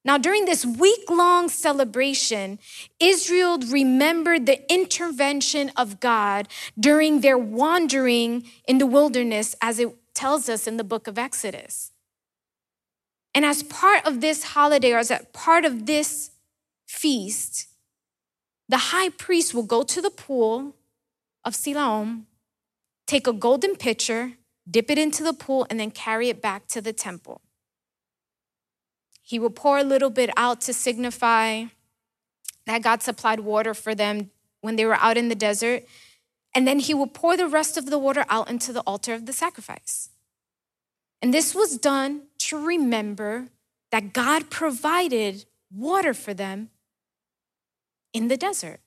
Now, 0.06 0.18
during 0.18 0.44
this 0.44 0.64
week 0.64 1.10
long 1.10 1.48
celebration, 1.48 2.60
Israel 3.00 3.58
remembered 3.58 4.46
the 4.46 4.72
intervention 4.72 5.72
of 5.76 5.98
God 5.98 6.46
during 6.78 7.22
their 7.22 7.36
wandering 7.36 8.44
in 8.68 8.78
the 8.78 8.86
wilderness, 8.86 9.56
as 9.60 9.80
it 9.80 9.88
tells 10.14 10.48
us 10.48 10.68
in 10.68 10.76
the 10.76 10.84
book 10.84 11.08
of 11.08 11.18
Exodus. 11.18 11.90
And 13.34 13.44
as 13.44 13.64
part 13.64 14.06
of 14.06 14.20
this 14.20 14.44
holiday, 14.44 14.92
or 14.92 14.98
as 14.98 15.10
a 15.10 15.26
part 15.32 15.64
of 15.64 15.86
this 15.86 16.30
feast, 16.86 17.66
the 18.68 18.78
high 18.94 19.08
priest 19.08 19.54
will 19.54 19.64
go 19.64 19.82
to 19.82 20.00
the 20.00 20.10
pool 20.10 20.76
of 21.44 21.56
Siloam, 21.56 22.28
take 23.08 23.26
a 23.26 23.32
golden 23.32 23.74
pitcher, 23.74 24.34
dip 24.70 24.88
it 24.88 24.98
into 24.98 25.24
the 25.24 25.32
pool, 25.32 25.66
and 25.68 25.80
then 25.80 25.90
carry 25.90 26.28
it 26.28 26.40
back 26.40 26.68
to 26.68 26.80
the 26.80 26.92
temple. 26.92 27.40
He 29.26 29.40
will 29.40 29.50
pour 29.50 29.76
a 29.76 29.82
little 29.82 30.08
bit 30.08 30.30
out 30.36 30.60
to 30.62 30.72
signify 30.72 31.64
that 32.64 32.82
God 32.82 33.02
supplied 33.02 33.40
water 33.40 33.74
for 33.74 33.92
them 33.92 34.30
when 34.60 34.76
they 34.76 34.84
were 34.84 34.94
out 34.94 35.16
in 35.16 35.28
the 35.28 35.34
desert. 35.34 35.82
And 36.54 36.64
then 36.64 36.78
he 36.78 36.94
will 36.94 37.08
pour 37.08 37.36
the 37.36 37.48
rest 37.48 37.76
of 37.76 37.86
the 37.86 37.98
water 37.98 38.24
out 38.28 38.48
into 38.48 38.72
the 38.72 38.82
altar 38.82 39.14
of 39.14 39.26
the 39.26 39.32
sacrifice. 39.32 40.10
And 41.20 41.34
this 41.34 41.56
was 41.56 41.76
done 41.76 42.28
to 42.38 42.64
remember 42.64 43.48
that 43.90 44.12
God 44.12 44.48
provided 44.48 45.44
water 45.74 46.14
for 46.14 46.32
them 46.32 46.70
in 48.12 48.28
the 48.28 48.36
desert. 48.36 48.78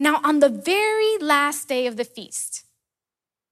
Now, 0.00 0.20
on 0.24 0.40
the 0.40 0.48
very 0.48 1.18
last 1.18 1.68
day 1.68 1.86
of 1.86 1.96
the 1.96 2.04
feast, 2.04 2.64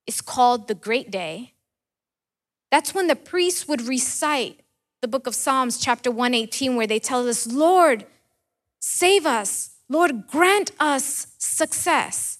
it's 0.08 0.20
called 0.20 0.66
the 0.66 0.74
Great 0.74 1.12
Day. 1.12 1.52
That's 2.70 2.94
when 2.94 3.08
the 3.08 3.16
priests 3.16 3.66
would 3.66 3.82
recite 3.82 4.60
the 5.00 5.08
book 5.08 5.26
of 5.26 5.34
Psalms, 5.34 5.78
chapter 5.78 6.10
118, 6.10 6.76
where 6.76 6.86
they 6.86 6.98
tell 6.98 7.26
us, 7.28 7.46
Lord, 7.46 8.06
save 8.80 9.26
us. 9.26 9.70
Lord, 9.88 10.28
grant 10.28 10.70
us 10.78 11.28
success. 11.38 12.38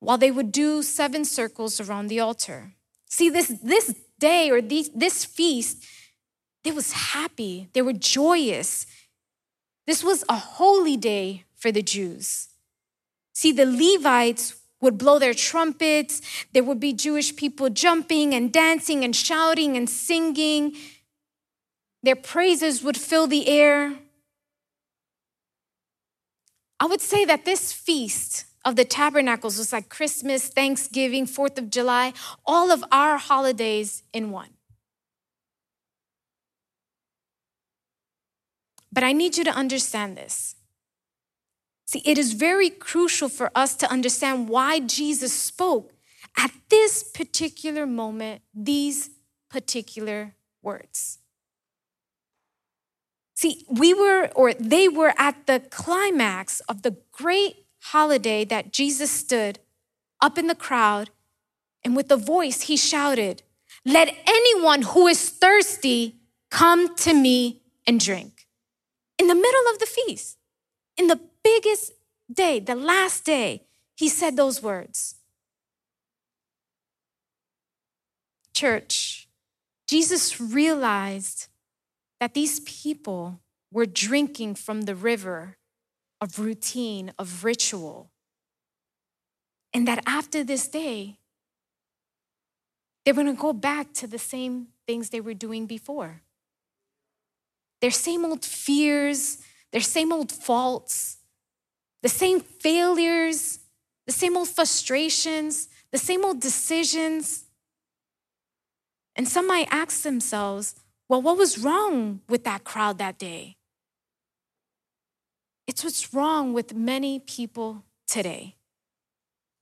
While 0.00 0.18
they 0.18 0.30
would 0.30 0.52
do 0.52 0.82
seven 0.82 1.24
circles 1.24 1.80
around 1.80 2.08
the 2.08 2.20
altar. 2.20 2.74
See, 3.06 3.30
this, 3.30 3.48
this 3.62 3.94
day 4.18 4.50
or 4.50 4.60
these, 4.60 4.90
this 4.90 5.24
feast, 5.24 5.84
they 6.64 6.72
was 6.72 6.92
happy. 6.92 7.68
They 7.72 7.82
were 7.82 7.92
joyous. 7.92 8.86
This 9.86 10.04
was 10.04 10.24
a 10.28 10.36
holy 10.36 10.96
day 10.96 11.44
for 11.56 11.72
the 11.72 11.82
Jews. 11.82 12.48
See, 13.32 13.52
the 13.52 13.64
Levites 13.64 14.57
would 14.80 14.98
blow 14.98 15.18
their 15.18 15.34
trumpets. 15.34 16.20
There 16.52 16.62
would 16.62 16.80
be 16.80 16.92
Jewish 16.92 17.34
people 17.34 17.70
jumping 17.70 18.34
and 18.34 18.52
dancing 18.52 19.04
and 19.04 19.14
shouting 19.14 19.76
and 19.76 19.88
singing. 19.88 20.76
Their 22.02 22.16
praises 22.16 22.82
would 22.82 22.96
fill 22.96 23.26
the 23.26 23.48
air. 23.48 23.94
I 26.80 26.86
would 26.86 27.00
say 27.00 27.24
that 27.24 27.44
this 27.44 27.72
feast 27.72 28.44
of 28.64 28.76
the 28.76 28.84
tabernacles 28.84 29.58
was 29.58 29.72
like 29.72 29.88
Christmas, 29.88 30.48
Thanksgiving, 30.48 31.26
4th 31.26 31.58
of 31.58 31.70
July, 31.70 32.12
all 32.46 32.70
of 32.70 32.84
our 32.92 33.18
holidays 33.18 34.02
in 34.12 34.30
one. 34.30 34.50
But 38.92 39.04
I 39.04 39.12
need 39.12 39.36
you 39.36 39.44
to 39.44 39.50
understand 39.50 40.16
this. 40.16 40.54
See, 41.88 42.02
it 42.04 42.18
is 42.18 42.34
very 42.34 42.68
crucial 42.68 43.30
for 43.30 43.50
us 43.54 43.74
to 43.76 43.90
understand 43.90 44.50
why 44.50 44.78
Jesus 44.78 45.32
spoke 45.32 45.94
at 46.36 46.50
this 46.68 47.02
particular 47.02 47.86
moment 47.86 48.42
these 48.52 49.08
particular 49.48 50.34
words. 50.60 51.18
See, 53.34 53.64
we 53.70 53.94
were, 53.94 54.28
or 54.34 54.52
they 54.52 54.86
were 54.86 55.14
at 55.16 55.46
the 55.46 55.60
climax 55.70 56.60
of 56.68 56.82
the 56.82 56.94
great 57.10 57.64
holiday 57.80 58.44
that 58.44 58.70
Jesus 58.70 59.10
stood 59.10 59.58
up 60.20 60.36
in 60.36 60.46
the 60.46 60.54
crowd, 60.54 61.08
and 61.82 61.96
with 61.96 62.12
a 62.12 62.18
voice 62.18 62.62
he 62.62 62.76
shouted, 62.76 63.42
Let 63.86 64.14
anyone 64.26 64.82
who 64.82 65.06
is 65.06 65.30
thirsty 65.30 66.16
come 66.50 66.94
to 66.96 67.14
me 67.14 67.62
and 67.86 67.98
drink. 67.98 68.46
In 69.18 69.28
the 69.28 69.34
middle 69.34 69.72
of 69.72 69.78
the 69.78 69.86
feast, 69.86 70.37
in 70.98 71.06
the 71.06 71.20
biggest 71.42 71.92
day, 72.30 72.60
the 72.60 72.74
last 72.74 73.24
day, 73.24 73.62
he 73.96 74.08
said 74.08 74.36
those 74.36 74.62
words. 74.62 75.14
Church, 78.52 79.28
Jesus 79.86 80.40
realized 80.40 81.46
that 82.20 82.34
these 82.34 82.60
people 82.60 83.40
were 83.72 83.86
drinking 83.86 84.56
from 84.56 84.82
the 84.82 84.94
river 84.94 85.56
of 86.20 86.38
routine, 86.38 87.12
of 87.18 87.44
ritual. 87.44 88.10
And 89.72 89.86
that 89.86 90.02
after 90.06 90.42
this 90.42 90.66
day, 90.66 91.18
they 93.04 93.12
were 93.12 93.22
going 93.22 93.36
to 93.36 93.40
go 93.40 93.52
back 93.52 93.92
to 93.94 94.06
the 94.06 94.18
same 94.18 94.68
things 94.86 95.10
they 95.10 95.20
were 95.20 95.34
doing 95.34 95.66
before. 95.66 96.22
Their 97.80 97.92
same 97.92 98.24
old 98.24 98.44
fears, 98.44 99.38
their 99.72 99.80
same 99.80 100.12
old 100.12 100.32
faults, 100.32 101.18
the 102.02 102.08
same 102.08 102.40
failures, 102.40 103.60
the 104.06 104.12
same 104.12 104.36
old 104.36 104.48
frustrations, 104.48 105.68
the 105.92 105.98
same 105.98 106.24
old 106.24 106.40
decisions. 106.40 107.44
And 109.16 109.28
some 109.28 109.46
might 109.46 109.68
ask 109.70 110.02
themselves, 110.02 110.76
well, 111.08 111.22
what 111.22 111.38
was 111.38 111.58
wrong 111.58 112.20
with 112.28 112.44
that 112.44 112.64
crowd 112.64 112.98
that 112.98 113.18
day? 113.18 113.56
It's 115.66 115.84
what's 115.84 116.14
wrong 116.14 116.52
with 116.52 116.74
many 116.74 117.18
people 117.18 117.84
today. 118.06 118.56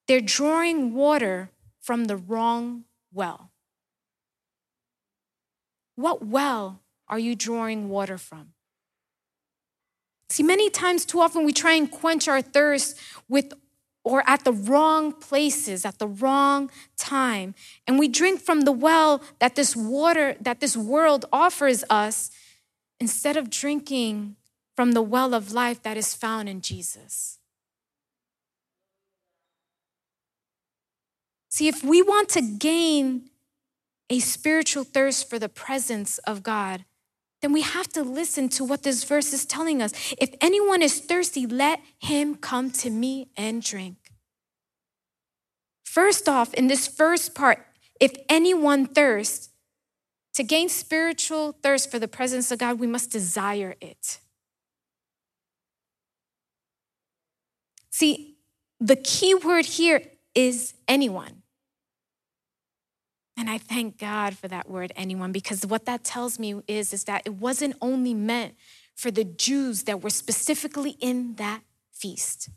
They're 0.06 0.20
drawing 0.20 0.94
water 0.94 1.50
from 1.80 2.04
the 2.04 2.16
wrong 2.16 2.84
well. 3.12 3.50
What 5.96 6.24
well 6.24 6.80
are 7.08 7.18
you 7.18 7.34
drawing 7.34 7.88
water 7.88 8.18
from? 8.18 8.52
See, 10.28 10.42
many 10.42 10.70
times, 10.70 11.04
too 11.04 11.20
often, 11.20 11.44
we 11.44 11.52
try 11.52 11.74
and 11.74 11.90
quench 11.90 12.28
our 12.28 12.42
thirst 12.42 12.98
with 13.28 13.52
or 14.02 14.22
at 14.28 14.44
the 14.44 14.52
wrong 14.52 15.12
places 15.12 15.84
at 15.84 15.98
the 15.98 16.06
wrong 16.06 16.70
time. 16.96 17.56
And 17.88 17.98
we 17.98 18.06
drink 18.06 18.40
from 18.40 18.60
the 18.60 18.70
well 18.70 19.20
that 19.40 19.56
this 19.56 19.74
water, 19.74 20.36
that 20.40 20.60
this 20.60 20.76
world 20.76 21.24
offers 21.32 21.82
us, 21.90 22.30
instead 23.00 23.36
of 23.36 23.50
drinking 23.50 24.36
from 24.76 24.92
the 24.92 25.02
well 25.02 25.34
of 25.34 25.52
life 25.52 25.82
that 25.82 25.96
is 25.96 26.14
found 26.14 26.48
in 26.48 26.60
Jesus. 26.60 27.38
See, 31.48 31.68
if 31.68 31.82
we 31.82 32.02
want 32.02 32.28
to 32.30 32.42
gain 32.42 33.30
a 34.08 34.20
spiritual 34.20 34.84
thirst 34.84 35.28
for 35.28 35.38
the 35.38 35.48
presence 35.48 36.18
of 36.18 36.42
God, 36.42 36.84
then 37.42 37.52
we 37.52 37.62
have 37.62 37.88
to 37.88 38.02
listen 38.02 38.48
to 38.50 38.64
what 38.64 38.82
this 38.82 39.04
verse 39.04 39.32
is 39.32 39.44
telling 39.44 39.82
us. 39.82 39.92
If 40.18 40.34
anyone 40.40 40.82
is 40.82 41.00
thirsty, 41.00 41.46
let 41.46 41.80
him 41.98 42.34
come 42.36 42.70
to 42.72 42.90
me 42.90 43.28
and 43.36 43.62
drink. 43.62 43.96
First 45.84 46.28
off, 46.28 46.52
in 46.54 46.66
this 46.66 46.86
first 46.86 47.34
part, 47.34 47.66
if 48.00 48.12
anyone 48.28 48.86
thirsts, 48.86 49.50
to 50.34 50.42
gain 50.42 50.68
spiritual 50.68 51.52
thirst 51.62 51.90
for 51.90 51.98
the 51.98 52.08
presence 52.08 52.50
of 52.50 52.58
God, 52.58 52.78
we 52.78 52.86
must 52.86 53.10
desire 53.10 53.74
it. 53.80 54.18
See, 57.90 58.36
the 58.78 58.96
key 58.96 59.34
word 59.34 59.64
here 59.64 60.02
is 60.34 60.74
anyone. 60.86 61.35
And 63.36 63.50
I 63.50 63.58
thank 63.58 63.98
God 63.98 64.36
for 64.36 64.48
that 64.48 64.68
word, 64.68 64.92
anyone, 64.96 65.30
because 65.30 65.66
what 65.66 65.84
that 65.84 66.04
tells 66.04 66.38
me 66.38 66.62
is, 66.66 66.92
is 66.92 67.04
that 67.04 67.22
it 67.26 67.34
wasn't 67.34 67.76
only 67.82 68.14
meant 68.14 68.54
for 68.94 69.10
the 69.10 69.24
Jews 69.24 69.82
that 69.82 70.02
were 70.02 70.10
specifically 70.10 70.96
in 71.00 71.34
that 71.34 71.60
feast. 71.92 72.48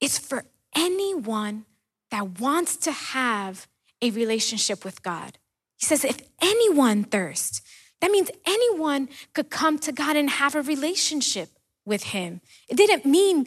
It's 0.00 0.18
for 0.18 0.44
anyone 0.74 1.64
that 2.10 2.40
wants 2.40 2.76
to 2.78 2.92
have 2.92 3.68
a 4.02 4.10
relationship 4.10 4.84
with 4.84 5.02
God. 5.02 5.38
He 5.76 5.86
says, 5.86 6.04
if 6.04 6.20
anyone 6.42 7.04
thirsts, 7.04 7.62
that 8.00 8.10
means 8.10 8.30
anyone 8.46 9.08
could 9.32 9.50
come 9.50 9.78
to 9.80 9.92
God 9.92 10.16
and 10.16 10.28
have 10.28 10.54
a 10.54 10.62
relationship 10.62 11.50
with 11.84 12.02
Him. 12.04 12.40
It 12.68 12.76
didn't 12.76 13.06
mean 13.06 13.46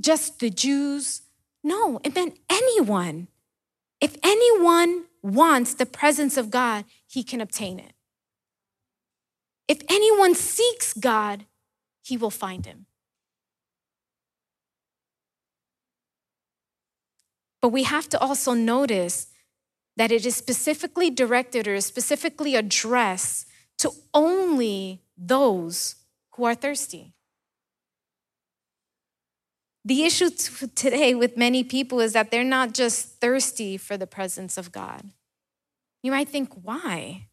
just 0.00 0.38
the 0.38 0.50
Jews. 0.50 1.22
No, 1.62 2.00
it 2.04 2.14
meant 2.14 2.38
anyone. 2.48 3.28
If 4.04 4.18
anyone 4.22 5.06
wants 5.22 5.72
the 5.72 5.86
presence 5.86 6.36
of 6.36 6.50
God, 6.50 6.84
he 7.08 7.22
can 7.22 7.40
obtain 7.40 7.78
it. 7.78 7.94
If 9.66 9.80
anyone 9.88 10.34
seeks 10.34 10.92
God, 10.92 11.46
he 12.02 12.18
will 12.18 12.30
find 12.30 12.66
him. 12.66 12.84
But 17.62 17.70
we 17.70 17.84
have 17.84 18.10
to 18.10 18.18
also 18.20 18.52
notice 18.52 19.28
that 19.96 20.12
it 20.12 20.26
is 20.26 20.36
specifically 20.36 21.08
directed 21.08 21.66
or 21.66 21.80
specifically 21.80 22.56
addressed 22.56 23.46
to 23.78 23.90
only 24.12 25.00
those 25.16 25.94
who 26.32 26.44
are 26.44 26.54
thirsty. 26.54 27.14
The 29.84 30.04
issue 30.04 30.30
today 30.30 31.14
with 31.14 31.36
many 31.36 31.62
people 31.62 32.00
is 32.00 32.14
that 32.14 32.30
they're 32.30 32.42
not 32.42 32.72
just 32.72 33.20
thirsty 33.20 33.76
for 33.76 33.96
the 33.96 34.06
presence 34.06 34.56
of 34.56 34.72
God. 34.72 35.10
You 36.02 36.10
might 36.10 36.28
think, 36.28 36.50
why? 36.62 37.28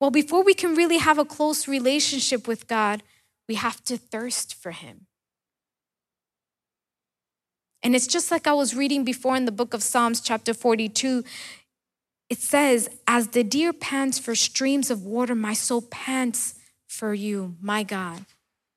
Well, 0.00 0.10
before 0.10 0.44
we 0.44 0.54
can 0.54 0.74
really 0.74 0.98
have 0.98 1.18
a 1.18 1.24
close 1.24 1.66
relationship 1.66 2.46
with 2.46 2.68
God, 2.68 3.02
we 3.48 3.56
have 3.56 3.82
to 3.84 3.96
thirst 3.96 4.54
for 4.54 4.70
Him. 4.70 5.06
And 7.82 7.94
it's 7.94 8.06
just 8.06 8.30
like 8.30 8.46
I 8.46 8.52
was 8.54 8.74
reading 8.74 9.04
before 9.04 9.36
in 9.36 9.44
the 9.44 9.52
book 9.52 9.74
of 9.74 9.82
Psalms, 9.82 10.20
chapter 10.20 10.54
42. 10.54 11.24
It 12.30 12.38
says, 12.38 12.88
As 13.06 13.28
the 13.28 13.44
deer 13.44 13.72
pants 13.72 14.18
for 14.18 14.34
streams 14.34 14.90
of 14.90 15.04
water, 15.04 15.34
my 15.34 15.52
soul 15.52 15.82
pants 15.82 16.54
for 16.86 17.12
you, 17.12 17.56
my 17.60 17.82
God. 17.82 18.24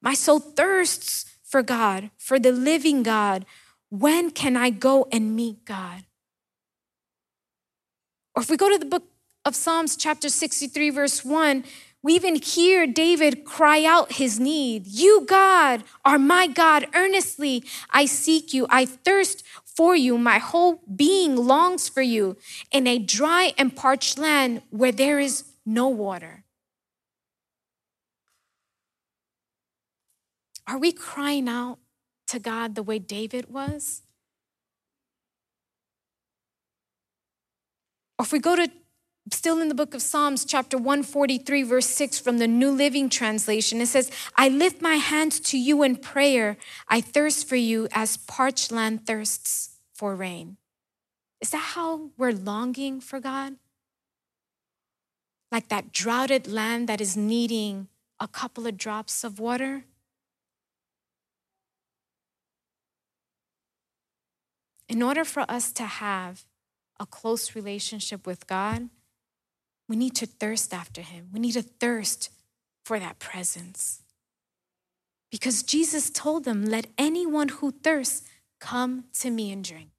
My 0.02 0.14
soul 0.14 0.40
thirsts 0.40 1.26
for 1.48 1.64
God, 1.64 2.12
for 2.18 2.38
the 2.38 2.52
living 2.52 3.04
God. 3.04 3.46
When 3.90 4.32
can 4.32 4.58
I 4.58 4.70
go 4.70 5.08
and 5.12 5.36
meet 5.36 5.64
God? 5.66 6.04
Or 8.36 8.44
if 8.44 8.50
we 8.50 8.58
go 8.58 8.70
to 8.70 8.78
the 8.78 8.86
book 8.86 9.04
of 9.46 9.56
Psalms, 9.56 9.96
chapter 9.96 10.28
63, 10.28 10.90
verse 10.90 11.24
1, 11.24 11.64
we 12.04 12.14
even 12.14 12.36
hear 12.36 12.86
David 12.86 13.46
cry 13.46 13.84
out 13.84 14.14
his 14.14 14.40
need 14.40 14.86
You, 14.86 15.26
God, 15.26 15.84
are 16.06 16.20
my 16.20 16.48
God. 16.48 16.88
Earnestly 16.94 17.64
I 17.90 18.06
seek 18.06 18.54
you. 18.54 18.68
I 18.70 18.86
thirst 18.86 19.44
for 19.66 19.96
you. 19.96 20.18
My 20.18 20.38
whole 20.38 20.82
being 20.94 21.36
longs 21.36 21.88
for 21.90 22.02
you 22.02 22.38
in 22.72 22.88
a 22.88 23.00
dry 23.00 23.54
and 23.58 23.76
parched 23.76 24.20
land 24.20 24.62
where 24.70 24.92
there 24.92 25.20
is 25.20 25.46
no 25.66 25.88
water. 25.88 26.44
Are 30.68 30.78
we 30.78 30.92
crying 30.92 31.48
out 31.48 31.80
to 32.28 32.40
God 32.40 32.76
the 32.76 32.84
way 32.84 33.00
David 33.00 33.50
was? 33.50 34.04
Or 38.20 38.24
if 38.24 38.32
we 38.32 38.40
go 38.40 38.56
to 38.56 38.70
still 39.32 39.60
in 39.62 39.70
the 39.70 39.76
book 39.76 39.94
of 39.94 40.02
Psalms, 40.02 40.44
chapter 40.46 40.78
143, 40.78 41.64
verse 41.64 41.88
6 41.88 42.20
from 42.20 42.38
the 42.38 42.48
New 42.48 42.72
Living 42.72 43.10
Translation, 43.10 43.80
it 43.82 43.88
says, 43.88 44.12
I 44.36 44.50
lift 44.50 44.82
my 44.82 44.96
hands 44.96 45.40
to 45.42 45.58
you 45.58 45.84
in 45.84 45.96
prayer. 45.98 46.58
I 46.88 47.02
thirst 47.02 47.48
for 47.48 47.56
you 47.56 47.88
as 47.92 48.18
parched 48.18 48.72
land 48.72 49.06
thirsts 49.06 49.78
for 49.94 50.16
rain. 50.16 50.58
Is 51.42 51.52
that 51.52 51.58
how 51.76 52.12
we're 52.18 52.34
longing 52.34 53.00
for 53.00 53.20
God? 53.20 53.56
Like 55.52 55.70
that 55.70 55.94
droughted 55.94 56.48
land 56.48 56.90
that 56.90 57.00
is 57.00 57.16
needing 57.16 57.88
a 58.20 58.28
couple 58.28 58.68
of 58.68 58.78
drops 58.78 59.24
of 59.24 59.40
water? 59.40 59.86
In 64.90 65.04
order 65.04 65.26
for 65.26 65.46
us 65.50 65.72
to 65.74 65.84
have 65.84 66.46
a 67.00 67.06
close 67.06 67.56
relationship 67.56 68.26
with 68.26 68.48
God, 68.48 68.90
we 69.88 69.96
need 69.96 70.16
to 70.16 70.26
thirst 70.26 70.74
after 70.74 71.02
Him. 71.02 71.30
We 71.34 71.40
need 71.40 71.54
to 71.54 71.62
thirst 71.62 72.30
for 72.84 73.00
that 73.00 73.20
presence. 73.20 74.02
Because 75.30 75.64
Jesus 75.64 76.10
told 76.10 76.46
them, 76.46 76.66
Let 76.66 76.88
anyone 76.98 77.50
who 77.50 77.72
thirsts 77.72 78.28
come 78.60 79.06
to 79.20 79.30
me 79.30 79.52
and 79.52 79.64
drink. 79.64 79.90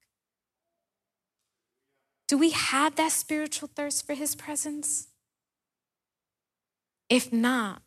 Do 2.27 2.37
we 2.37 2.51
have 2.51 2.95
that 2.95 3.11
spiritual 3.11 3.69
thirst 3.75 4.05
for 4.05 4.13
His 4.13 4.35
presence? 4.35 5.07
If 7.09 7.33
not, 7.33 7.81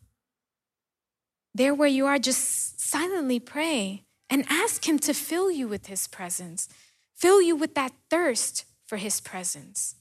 there 1.55 1.73
where 1.73 1.87
you 1.87 2.05
are, 2.05 2.19
just 2.19 2.81
silently 2.81 3.39
pray 3.39 4.03
and 4.29 4.45
ask 4.49 4.87
Him 4.87 4.99
to 4.99 5.13
fill 5.13 5.51
you 5.51 5.67
with 5.67 5.87
His 5.87 6.07
presence 6.07 6.67
fill 7.15 7.41
you 7.41 7.55
with 7.55 7.75
that 7.75 7.93
thirst 8.09 8.65
for 8.85 8.97
his 8.97 9.21
presence. 9.21 9.95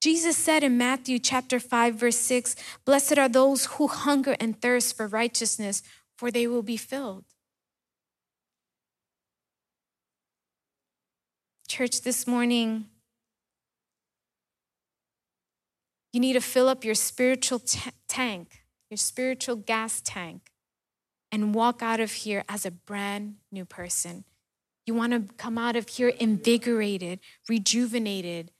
Jesus 0.00 0.36
said 0.36 0.62
in 0.62 0.76
Matthew 0.76 1.18
chapter 1.18 1.58
5 1.58 1.94
verse 1.94 2.18
6, 2.18 2.56
"Blessed 2.84 3.16
are 3.16 3.28
those 3.28 3.64
who 3.64 3.88
hunger 3.88 4.36
and 4.38 4.60
thirst 4.60 4.96
for 4.96 5.06
righteousness, 5.06 5.82
for 6.16 6.30
they 6.30 6.46
will 6.46 6.62
be 6.62 6.76
filled." 6.76 7.24
Church 11.66 12.02
this 12.02 12.26
morning, 12.26 12.90
you 16.12 16.20
need 16.20 16.34
to 16.34 16.40
fill 16.40 16.68
up 16.68 16.84
your 16.84 16.94
spiritual 16.94 17.58
t- 17.58 17.90
tank, 18.06 18.64
your 18.90 18.98
spiritual 18.98 19.56
gas 19.56 20.02
tank, 20.04 20.52
and 21.32 21.54
walk 21.54 21.82
out 21.82 21.98
of 21.98 22.12
here 22.12 22.44
as 22.48 22.64
a 22.64 22.70
brand 22.70 23.40
new 23.50 23.64
person. 23.64 24.24
You 24.86 24.94
want 24.94 25.12
to 25.12 25.34
come 25.36 25.56
out 25.56 25.76
of 25.76 25.88
here 25.88 26.08
invigorated, 26.08 27.20
rejuvenated, 27.48 28.50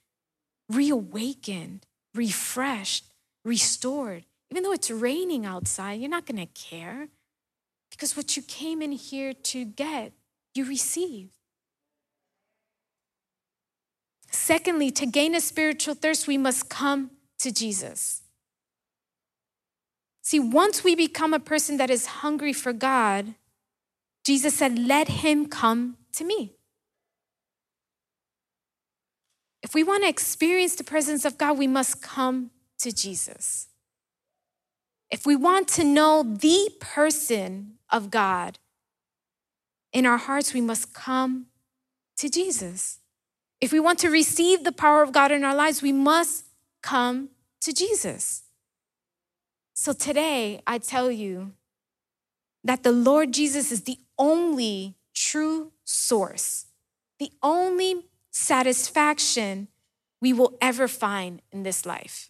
reawakened, 0.69 1.85
refreshed, 2.13 3.05
restored. 3.43 4.25
Even 4.49 4.63
though 4.63 4.71
it's 4.71 4.89
raining 4.89 5.45
outside, 5.45 5.99
you're 5.99 6.09
not 6.09 6.25
going 6.25 6.39
to 6.39 6.53
care 6.53 7.09
because 7.91 8.17
what 8.17 8.35
you 8.35 8.43
came 8.43 8.81
in 8.81 8.91
here 8.91 9.33
to 9.33 9.65
get, 9.65 10.13
you 10.53 10.65
receive. 10.65 11.29
Secondly, 14.31 14.91
to 14.91 15.05
gain 15.05 15.33
a 15.33 15.41
spiritual 15.41 15.95
thirst, 15.95 16.27
we 16.27 16.37
must 16.37 16.69
come 16.69 17.11
to 17.39 17.51
Jesus. 17.51 18.21
See, 20.21 20.39
once 20.39 20.83
we 20.83 20.95
become 20.95 21.33
a 21.33 21.39
person 21.39 21.77
that 21.77 21.89
is 21.89 22.07
hungry 22.07 22.51
for 22.51 22.73
God, 22.73 23.35
Jesus 24.25 24.55
said, 24.55 24.79
Let 24.79 25.07
him 25.07 25.47
come 25.47 25.97
to 26.13 26.25
me. 26.25 26.55
If 29.61 29.73
we 29.73 29.83
want 29.83 30.03
to 30.03 30.09
experience 30.09 30.75
the 30.75 30.83
presence 30.83 31.25
of 31.25 31.37
God, 31.37 31.57
we 31.57 31.67
must 31.67 32.01
come 32.01 32.51
to 32.79 32.91
Jesus. 32.91 33.67
If 35.11 35.25
we 35.25 35.35
want 35.35 35.67
to 35.69 35.83
know 35.83 36.23
the 36.23 36.69
person 36.79 37.75
of 37.89 38.09
God 38.09 38.57
in 39.93 40.05
our 40.05 40.17
hearts, 40.17 40.53
we 40.53 40.61
must 40.61 40.93
come 40.93 41.45
to 42.17 42.29
Jesus. 42.29 42.99
If 43.61 43.71
we 43.71 43.79
want 43.79 43.99
to 43.99 44.09
receive 44.09 44.63
the 44.63 44.71
power 44.71 45.03
of 45.03 45.11
God 45.11 45.31
in 45.31 45.43
our 45.43 45.55
lives, 45.55 45.81
we 45.81 45.91
must 45.91 46.45
come 46.81 47.29
to 47.61 47.73
Jesus. 47.73 48.43
So 49.73 49.93
today, 49.93 50.61
I 50.65 50.79
tell 50.79 51.11
you 51.11 51.53
that 52.63 52.83
the 52.83 52.91
Lord 52.91 53.31
Jesus 53.31 53.71
is 53.71 53.83
the 53.83 53.97
only 54.17 54.95
true 55.13 55.71
source, 55.83 56.65
the 57.19 57.31
only 57.41 58.05
satisfaction 58.31 59.69
we 60.21 60.33
will 60.33 60.57
ever 60.61 60.87
find 60.87 61.41
in 61.51 61.63
this 61.63 61.85
life. 61.85 62.29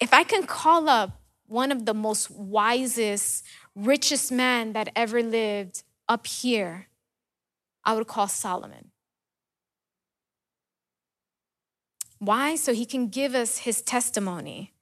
If 0.00 0.12
I 0.12 0.22
can 0.22 0.44
call 0.44 0.88
up 0.88 1.22
one 1.46 1.72
of 1.72 1.86
the 1.86 1.94
most 1.94 2.30
wisest, 2.30 3.44
richest 3.74 4.30
man 4.30 4.72
that 4.72 4.90
ever 4.94 5.22
lived 5.22 5.82
up 6.08 6.26
here, 6.26 6.88
I 7.84 7.94
would 7.94 8.06
call 8.06 8.28
Solomon. 8.28 8.90
Why? 12.18 12.56
So 12.56 12.74
he 12.74 12.84
can 12.84 13.08
give 13.08 13.34
us 13.34 13.58
his 13.58 13.82
testimony. 13.82 14.73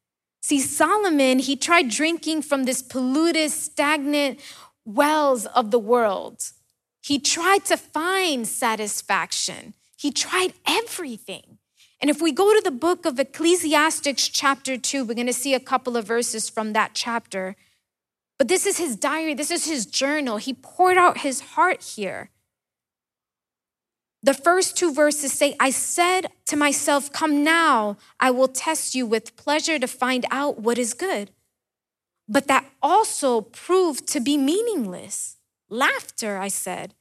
See, 0.42 0.58
Solomon, 0.58 1.38
he 1.38 1.54
tried 1.54 1.88
drinking 1.88 2.42
from 2.42 2.64
this 2.64 2.82
polluted, 2.82 3.52
stagnant 3.52 4.40
wells 4.84 5.46
of 5.46 5.70
the 5.70 5.78
world. 5.78 6.42
He 7.00 7.20
tried 7.20 7.64
to 7.66 7.76
find 7.76 8.46
satisfaction. 8.46 9.74
He 9.96 10.10
tried 10.10 10.54
everything. 10.66 11.58
And 12.00 12.10
if 12.10 12.20
we 12.20 12.32
go 12.32 12.52
to 12.52 12.60
the 12.60 12.72
book 12.72 13.06
of 13.06 13.20
Ecclesiastics, 13.20 14.26
chapter 14.26 14.76
2, 14.76 15.04
we're 15.04 15.14
going 15.14 15.28
to 15.28 15.32
see 15.32 15.54
a 15.54 15.60
couple 15.60 15.96
of 15.96 16.04
verses 16.04 16.50
from 16.50 16.72
that 16.72 16.90
chapter. 16.92 17.54
But 18.36 18.48
this 18.48 18.66
is 18.66 18.78
his 18.78 18.96
diary, 18.96 19.34
this 19.34 19.52
is 19.52 19.66
his 19.66 19.86
journal. 19.86 20.38
He 20.38 20.54
poured 20.54 20.98
out 20.98 21.18
his 21.18 21.40
heart 21.40 21.84
here. 21.84 22.30
The 24.22 24.34
first 24.34 24.76
two 24.76 24.92
verses 24.92 25.32
say, 25.32 25.56
I 25.58 25.70
said 25.70 26.28
to 26.46 26.56
myself, 26.56 27.12
Come 27.12 27.42
now, 27.42 27.96
I 28.20 28.30
will 28.30 28.48
test 28.48 28.94
you 28.94 29.04
with 29.04 29.36
pleasure 29.36 29.78
to 29.78 29.88
find 29.88 30.24
out 30.30 30.60
what 30.60 30.78
is 30.78 30.94
good. 30.94 31.30
But 32.28 32.46
that 32.46 32.70
also 32.80 33.40
proved 33.40 34.06
to 34.08 34.20
be 34.20 34.36
meaningless. 34.36 35.38
Laughter, 35.68 36.38
I 36.38 36.48
said, 36.48 36.94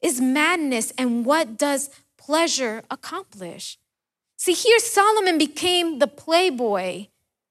is 0.00 0.20
madness, 0.20 0.92
and 0.96 1.26
what 1.26 1.58
does 1.58 1.90
pleasure 2.16 2.82
accomplish? 2.90 3.78
See, 4.36 4.52
here 4.52 4.78
Solomon 4.78 5.38
became 5.38 5.98
the 5.98 6.06
playboy 6.06 7.06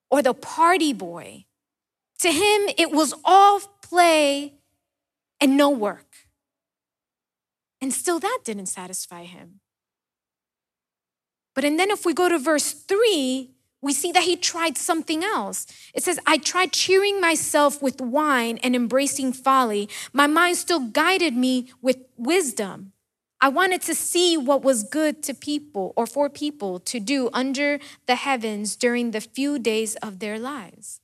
or 0.10 0.21
the 0.21 0.34
party 0.34 0.93
boy. 0.93 1.45
To 2.19 2.32
him, 2.32 2.62
it 2.77 2.91
was 2.91 3.13
all 3.23 3.60
play 3.82 4.53
and 5.39 5.55
no 5.55 5.69
work. 5.69 6.09
And 7.81 7.93
still, 7.93 8.19
that 8.19 8.39
didn't 8.43 8.67
satisfy 8.67 9.23
him. 9.23 9.61
But 11.55 11.63
and 11.63 11.79
then 11.79 11.91
if 11.91 12.05
we 12.05 12.13
go 12.13 12.29
to 12.29 12.37
verse 12.37 12.71
three, 12.71 13.51
we 13.81 13.93
see 13.93 14.11
that 14.11 14.23
he 14.23 14.35
tried 14.35 14.77
something 14.77 15.23
else. 15.23 15.65
It 15.93 16.03
says, 16.03 16.19
I 16.27 16.37
tried 16.37 16.73
cheering 16.73 17.21
myself 17.21 17.81
with 17.81 18.01
wine 18.01 18.59
and 18.61 18.75
embracing 18.75 19.33
folly. 19.33 19.89
My 20.11 20.27
mind 20.27 20.57
still 20.57 20.79
guided 20.79 21.35
me 21.35 21.71
with 21.81 21.97
wisdom. 22.17 22.91
I 23.41 23.47
wanted 23.47 23.81
to 23.83 23.95
see 23.95 24.35
what 24.35 24.63
was 24.63 24.83
good 24.83 25.23
to 25.23 25.33
people 25.33 25.93
or 25.95 26.05
for 26.05 26.29
people 26.29 26.79
to 26.79 26.99
do 26.99 27.29
under 27.31 27.79
the 28.05 28.15
heavens 28.15 28.75
during 28.75 29.11
the 29.11 29.21
few 29.21 29.57
days 29.57 29.95
of 29.97 30.19
their 30.19 30.37
lives. 30.37 30.99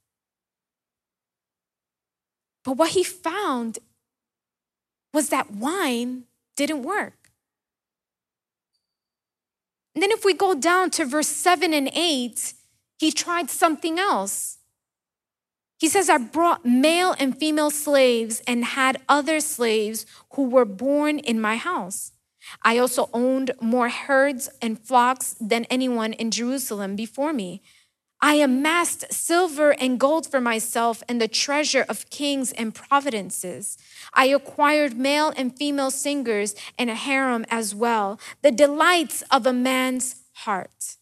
But 2.65 2.73
what 2.73 2.91
he 2.91 3.03
found 3.03 3.79
was 5.13 5.29
that 5.29 5.51
wine 5.51 6.25
didn't 6.55 6.83
work. 6.83 7.31
And 9.93 10.01
then, 10.01 10.11
if 10.11 10.25
we 10.25 10.33
go 10.33 10.53
down 10.53 10.89
to 10.91 11.05
verse 11.05 11.27
7 11.27 11.73
and 11.73 11.89
8, 11.93 12.53
he 12.97 13.11
tried 13.11 13.49
something 13.49 13.97
else. 13.97 14.57
He 15.77 15.87
says, 15.87 16.09
I 16.09 16.17
brought 16.17 16.65
male 16.65 17.15
and 17.19 17.37
female 17.37 17.69
slaves 17.69 18.41
and 18.47 18.63
had 18.63 19.01
other 19.07 19.39
slaves 19.39 20.05
who 20.33 20.43
were 20.43 20.65
born 20.65 21.19
in 21.19 21.39
my 21.39 21.57
house. 21.57 22.11
I 22.61 22.77
also 22.77 23.09
owned 23.13 23.51
more 23.61 23.89
herds 23.89 24.49
and 24.61 24.79
flocks 24.79 25.35
than 25.39 25.65
anyone 25.65 26.13
in 26.13 26.31
Jerusalem 26.31 26.95
before 26.95 27.33
me. 27.33 27.61
I 28.25 28.37
amassed 28.37 29.13
silver 29.13 29.75
and 29.75 29.99
gold 29.99 30.25
for 30.25 30.41
myself 30.41 31.03
and 31.07 31.21
the 31.21 31.27
treasure 31.27 31.85
of 31.87 32.09
kings 32.09 32.51
and 32.53 32.73
providences. 32.73 33.77
I 34.15 34.25
acquired 34.29 34.97
male 34.97 35.31
and 35.37 35.55
female 35.55 35.91
singers 35.91 36.55
and 36.75 36.89
a 36.89 36.95
harem 36.95 37.45
as 37.51 37.75
well, 37.75 38.19
the 38.41 38.49
delights 38.49 39.21
of 39.29 39.45
a 39.45 39.53
man's 39.53 40.23
heart. 40.37 40.97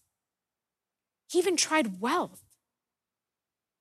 He 1.29 1.39
even 1.39 1.55
tried 1.55 2.01
wealth. 2.01 2.41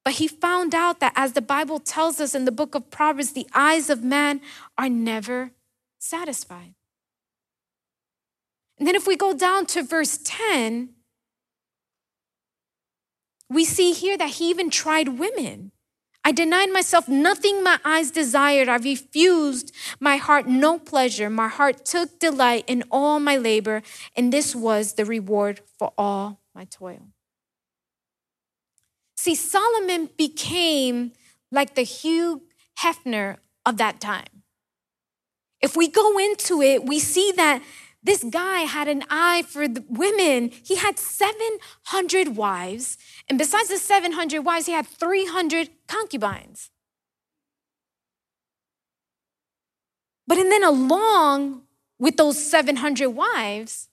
But 0.05 0.15
he 0.15 0.29
found 0.29 0.73
out 0.73 1.01
that, 1.01 1.13
as 1.17 1.33
the 1.33 1.43
Bible 1.43 1.81
tells 1.81 2.21
us 2.21 2.37
in 2.37 2.45
the 2.45 2.53
book 2.53 2.77
of 2.77 2.93
Proverbs, 2.93 3.33
the 3.33 3.49
eyes 3.53 3.91
of 3.91 4.05
man 4.05 4.41
are 4.79 4.89
never 4.89 5.51
satisfied. 5.99 6.75
And 8.79 8.87
then, 8.87 8.95
if 8.95 9.09
we 9.09 9.17
go 9.17 9.35
down 9.35 9.67
to 9.67 9.83
verse 9.83 10.21
10, 10.23 10.91
we 13.55 13.65
see 13.65 13.93
here 13.93 14.17
that 14.19 14.31
he 14.31 14.51
even 14.51 14.71
tried 14.71 15.19
women. 15.19 15.73
I 16.25 16.31
denied 16.31 16.73
myself 16.73 17.09
nothing 17.09 17.65
my 17.65 17.81
eyes 17.85 18.11
desired. 18.11 18.69
I 18.69 18.77
refused 18.77 19.75
my 19.99 20.17
heart 20.17 20.47
no 20.47 20.79
pleasure. 20.79 21.29
My 21.29 21.49
heart 21.49 21.85
took 21.85 22.21
delight 22.21 22.65
in 22.69 22.85
all 22.91 23.19
my 23.19 23.37
labor, 23.37 23.83
and 24.17 24.33
this 24.33 24.55
was 24.55 24.95
the 24.95 25.05
reward 25.05 25.61
for 25.79 25.93
all 25.99 26.41
my 26.55 26.65
toil. 26.65 27.09
See, 29.17 29.35
Solomon 29.35 30.11
became 30.17 31.13
like 31.51 31.75
the 31.75 31.83
Hugh 31.83 32.43
Hefner 32.81 33.39
of 33.67 33.77
that 33.79 34.01
time. 34.01 34.43
If 35.61 35.77
we 35.77 35.89
go 35.89 36.19
into 36.19 36.61
it, 36.61 36.85
we 36.85 36.99
see 36.99 37.33
that 37.37 37.63
this 38.03 38.25
guy 38.25 38.61
had 38.61 38.89
an 38.89 39.05
eye 39.09 39.43
for 39.43 39.69
the 39.69 39.85
women. 39.89 40.51
He 40.65 40.77
had 40.77 40.99
700 40.99 42.37
wives, 42.37 42.99
and 43.29 43.39
besides 43.39 43.69
the 43.69 43.79
700 43.79 44.41
wives, 44.41 44.67
he 44.67 44.73
had 44.73 44.87
300 44.87 45.71
concubines. 45.87 46.71
But 50.27 50.39
and 50.39 50.51
then 50.51 50.65
along 50.65 51.63
with 51.99 52.17
those 52.17 52.45
700 52.45 53.09
wives 53.11 53.89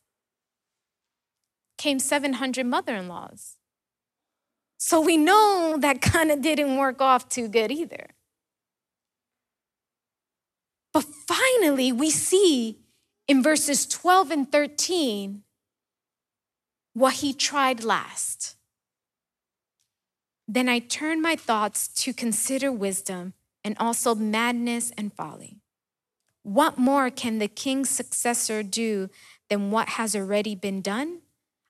came 1.78 2.00
700 2.00 2.66
mother-in-laws. 2.66 3.56
So 4.78 5.02
we 5.02 5.18
know 5.18 5.78
that 5.80 6.02
kind 6.02 6.32
of 6.32 6.42
didn't 6.42 6.78
work 6.78 7.02
off 7.02 7.30
too 7.30 7.48
good 7.48 7.72
either. 7.72 8.08
But 10.94 11.04
finally, 11.04 11.92
we 11.92 12.10
see 12.10 12.80
in 13.30 13.44
verses 13.44 13.86
12 13.86 14.32
and 14.32 14.52
13 14.52 15.44
what 16.94 17.14
he 17.14 17.32
tried 17.32 17.84
last. 17.84 18.56
Then 20.48 20.68
I 20.68 20.80
turned 20.80 21.22
my 21.22 21.36
thoughts 21.36 21.88
to 22.04 22.12
consider 22.12 22.72
wisdom 22.72 23.34
and 23.64 23.78
also 23.80 24.16
madness 24.16 24.92
and 24.98 25.14
folly. 25.14 25.60
What 26.42 26.80
more 26.80 27.12
can 27.12 27.38
the 27.38 27.48
king's 27.48 27.92
successor 27.92 28.64
do 28.64 29.12
than 29.48 29.70
what 29.70 29.90
has 29.90 30.16
already 30.16 30.56
been 30.56 30.82
done? 30.82 31.20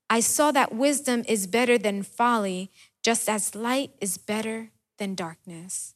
I 0.10 0.22
saw 0.22 0.52
that 0.54 0.74
wisdom 0.74 1.26
is 1.28 1.46
better 1.46 1.78
than 1.78 2.04
folly, 2.04 2.72
just 3.04 3.28
as 3.28 3.54
light 3.54 3.92
is 4.00 4.18
better 4.18 4.70
than 4.98 5.14
darkness. 5.14 5.94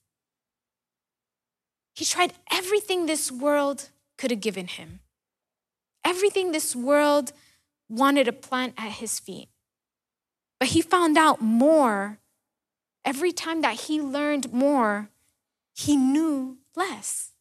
He 1.95 2.03
tried 2.03 2.33
everything 2.51 3.05
this 3.05 3.31
world 3.31 3.91
could 4.17 4.29
have 4.29 4.41
given 4.41 4.67
him 4.67 4.99
everything 6.05 6.51
this 6.51 6.75
world 6.75 7.31
wanted 7.89 8.25
to 8.25 8.33
plant 8.33 8.73
at 8.77 8.93
his 8.93 9.19
feet. 9.19 9.49
But 10.59 10.69
he 10.69 10.81
found 10.81 11.17
out 11.17 11.41
more. 11.41 12.19
Every 13.05 13.33
time 13.33 13.61
that 13.61 13.81
he 13.81 14.01
learned 14.01 14.53
more, 14.53 15.09
he 15.75 15.97
knew 15.97 16.59
less. 16.75 17.31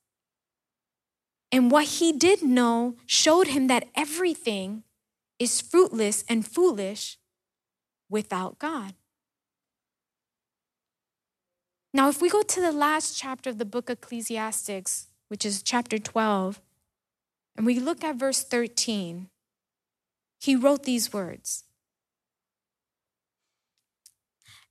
And 1.53 1.70
what 1.70 1.85
he 1.85 2.12
did 2.12 2.42
know 2.42 2.96
showed 3.07 3.48
him 3.48 3.66
that 3.68 3.88
everything 3.94 4.83
is 5.38 5.61
fruitless 5.61 6.25
and 6.29 6.46
foolish 6.46 7.18
without 8.09 8.59
God. 8.59 8.94
Now, 11.94 12.09
if 12.09 12.22
we 12.22 12.31
go 12.31 12.42
to 12.42 12.61
the 12.61 12.72
last 12.72 13.18
chapter 13.18 13.51
of 13.51 13.59
the 13.59 13.66
book 13.66 13.90
Ecclesiastics, 13.90 15.09
which 15.29 15.44
is 15.44 15.62
chapter 15.62 15.98
12, 15.98 16.61
and 17.57 17.67
we 17.67 17.79
look 17.79 18.03
at 18.03 18.17
verse 18.17 18.43
13, 18.43 19.29
he 20.41 20.57
wrote 20.57 20.83
these 20.85 21.12
words 21.12 21.65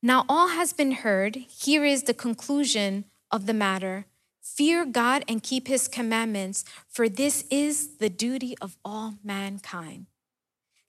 Now 0.02 0.26
all 0.28 0.50
has 0.50 0.74
been 0.74 0.92
heard. 0.92 1.36
Here 1.36 1.86
is 1.86 2.04
the 2.04 2.14
conclusion 2.14 3.06
of 3.32 3.46
the 3.46 3.54
matter. 3.54 4.06
Fear 4.42 4.86
God 4.86 5.24
and 5.28 5.44
keep 5.44 5.68
his 5.68 5.88
commandments, 5.88 6.66
for 6.88 7.08
this 7.08 7.46
is 7.50 7.98
the 7.98 8.10
duty 8.10 8.58
of 8.60 8.78
all 8.84 9.16
mankind. 9.24 10.08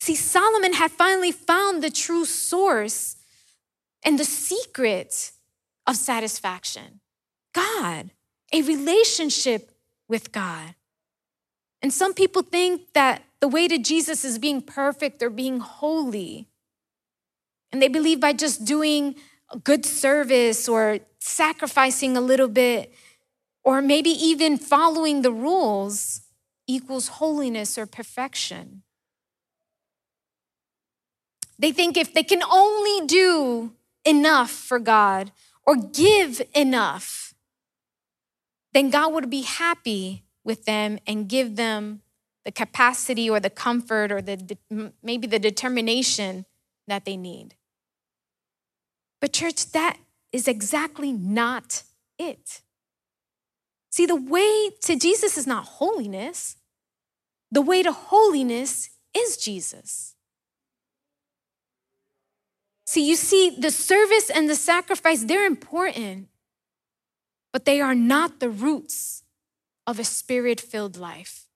See, 0.00 0.16
Solomon 0.16 0.72
had 0.72 0.90
finally 0.90 1.30
found 1.30 1.82
the 1.82 1.90
true 1.90 2.24
source 2.24 3.16
and 4.04 4.18
the 4.18 4.24
secret 4.24 5.32
of 5.86 5.96
satisfaction 5.96 7.00
God. 7.52 8.10
a 8.52 8.62
relationship 8.62 9.70
with 10.08 10.32
God. 10.32 10.74
And 11.82 11.92
some 11.92 12.14
people 12.14 12.42
think 12.42 12.92
that 12.94 13.24
the 13.40 13.48
way 13.48 13.66
to 13.66 13.76
Jesus 13.76 14.24
is 14.24 14.38
being 14.38 14.62
perfect 14.62 15.22
or 15.22 15.30
being 15.30 15.58
holy. 15.58 16.46
And 17.72 17.82
they 17.82 17.88
believe 17.88 18.20
by 18.20 18.32
just 18.32 18.64
doing 18.64 19.16
good 19.64 19.84
service 19.84 20.68
or 20.68 21.00
sacrificing 21.18 22.16
a 22.16 22.20
little 22.20 22.48
bit, 22.48 22.94
or 23.64 23.82
maybe 23.82 24.10
even 24.10 24.58
following 24.58 25.22
the 25.22 25.32
rules 25.32 26.22
equals 26.66 27.08
holiness 27.08 27.76
or 27.76 27.86
perfection. 27.86 28.82
They 31.58 31.72
think 31.72 31.96
if 31.96 32.12
they 32.14 32.22
can 32.22 32.42
only 32.42 33.06
do 33.06 33.72
enough 34.04 34.50
for 34.50 34.78
God 34.78 35.32
or 35.64 35.76
give 35.76 36.42
enough, 36.54 37.34
then 38.72 38.90
God 38.90 39.12
would 39.12 39.30
be 39.30 39.42
happy 39.42 40.24
with 40.44 40.64
them 40.64 40.98
and 41.06 41.28
give 41.28 41.56
them 41.56 42.02
the 42.44 42.52
capacity 42.52 43.30
or 43.30 43.40
the 43.40 43.50
comfort 43.50 44.10
or 44.10 44.20
the 44.20 44.58
maybe 45.02 45.26
the 45.26 45.38
determination 45.38 46.44
that 46.88 47.04
they 47.04 47.16
need. 47.16 47.54
But 49.20 49.32
church, 49.32 49.70
that 49.72 49.98
is 50.32 50.48
exactly 50.48 51.12
not 51.12 51.84
it. 52.18 52.62
See, 53.90 54.06
the 54.06 54.16
way 54.16 54.70
to 54.82 54.96
Jesus 54.96 55.36
is 55.36 55.46
not 55.46 55.64
holiness. 55.64 56.56
The 57.50 57.62
way 57.62 57.82
to 57.82 57.92
holiness 57.92 58.90
is 59.14 59.36
Jesus. 59.36 60.16
See, 62.86 63.06
you 63.06 63.14
see, 63.14 63.50
the 63.50 63.70
service 63.70 64.30
and 64.30 64.50
the 64.50 64.54
sacrifice, 64.54 65.24
they're 65.24 65.46
important, 65.46 66.28
but 67.52 67.64
they 67.64 67.80
are 67.80 67.94
not 67.94 68.40
the 68.40 68.50
roots 68.50 69.21
of 69.86 69.98
a 69.98 70.04
spirit 70.04 70.60
filled 70.60 70.96
life. 70.96 71.46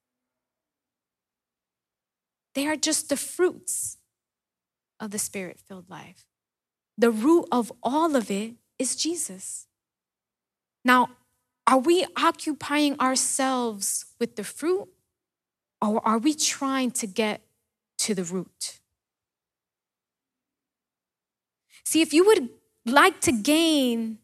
They 2.55 2.67
are 2.67 2.75
just 2.75 3.09
the 3.09 3.17
fruits 3.17 3.97
of 4.99 5.11
the 5.11 5.19
spirit 5.19 5.59
filled 5.59 5.89
life. 5.89 6.25
The 6.97 7.11
root 7.11 7.47
of 7.51 7.71
all 7.83 8.15
of 8.15 8.31
it 8.31 8.55
is 8.79 8.95
Jesus. 8.95 9.67
Now, 10.83 11.09
are 11.67 11.77
we 11.77 12.05
occupying 12.15 12.99
ourselves 12.99 14.05
with 14.19 14.35
the 14.35 14.43
fruit 14.43 14.87
or 15.81 16.05
are 16.07 16.17
we 16.17 16.33
trying 16.33 16.91
to 16.91 17.07
get 17.07 17.41
to 17.99 18.15
the 18.15 18.23
root? 18.23 18.79
See, 21.85 22.01
if 22.01 22.13
you 22.13 22.25
would 22.25 22.49
like 22.85 23.21
to 23.21 23.31
gain 23.31 24.19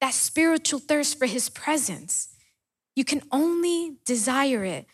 that 0.00 0.14
spiritual 0.14 0.78
thirst 0.78 1.18
for 1.18 1.26
his 1.26 1.48
presence, 1.48 2.28
you 2.98 3.04
can 3.04 3.22
only 3.30 3.92
desire 4.04 4.64
it, 4.64 4.84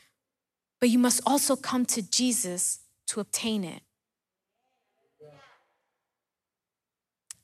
but 0.79 0.91
you 0.91 0.99
must 0.99 1.23
also 1.25 1.57
come 1.57 1.87
to 1.87 2.03
Jesus 2.03 2.81
to 3.07 3.19
obtain 3.19 3.65
it. 3.65 3.81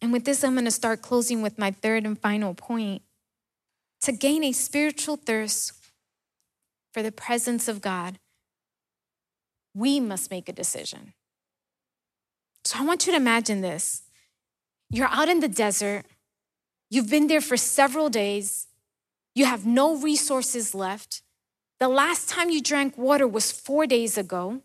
And 0.03 0.13
with 0.13 0.27
this, 0.27 0.45
I'm 0.45 0.53
going 0.53 0.67
to 0.67 0.71
start 0.71 1.01
closing 1.01 1.41
with 1.41 1.59
my 1.59 1.71
third 1.71 2.05
and 2.05 2.19
final 2.19 2.53
point 2.53 3.01
to 4.03 4.13
gain 4.13 4.45
a 4.45 4.53
spiritual 4.53 5.17
thirst 5.17 5.73
for 6.93 7.03
the 7.03 7.11
presence 7.11 7.67
of 7.67 7.81
God, 7.81 8.19
we 9.75 9.99
must 9.99 10.31
make 10.31 10.47
a 10.47 10.53
decision. 10.53 11.15
So 12.67 12.81
I 12.81 12.85
want 12.85 13.07
you 13.07 13.15
to 13.15 13.17
imagine 13.17 13.63
this. 13.63 14.03
You're 14.91 15.09
out 15.09 15.31
in 15.31 15.41
the 15.41 15.49
desert, 15.49 16.05
you've 16.91 17.09
been 17.09 17.29
there 17.29 17.41
for 17.41 17.57
several 17.57 18.11
days, 18.11 18.67
you 19.35 19.45
have 19.45 19.67
no 19.67 19.97
resources 19.97 20.75
left. 20.75 21.23
The 21.79 21.89
last 21.89 22.29
time 22.29 22.51
you 22.51 22.61
drank 22.61 22.99
water 22.99 23.27
was 23.27 23.53
four 23.53 23.87
days 23.87 24.19
ago. 24.19 24.61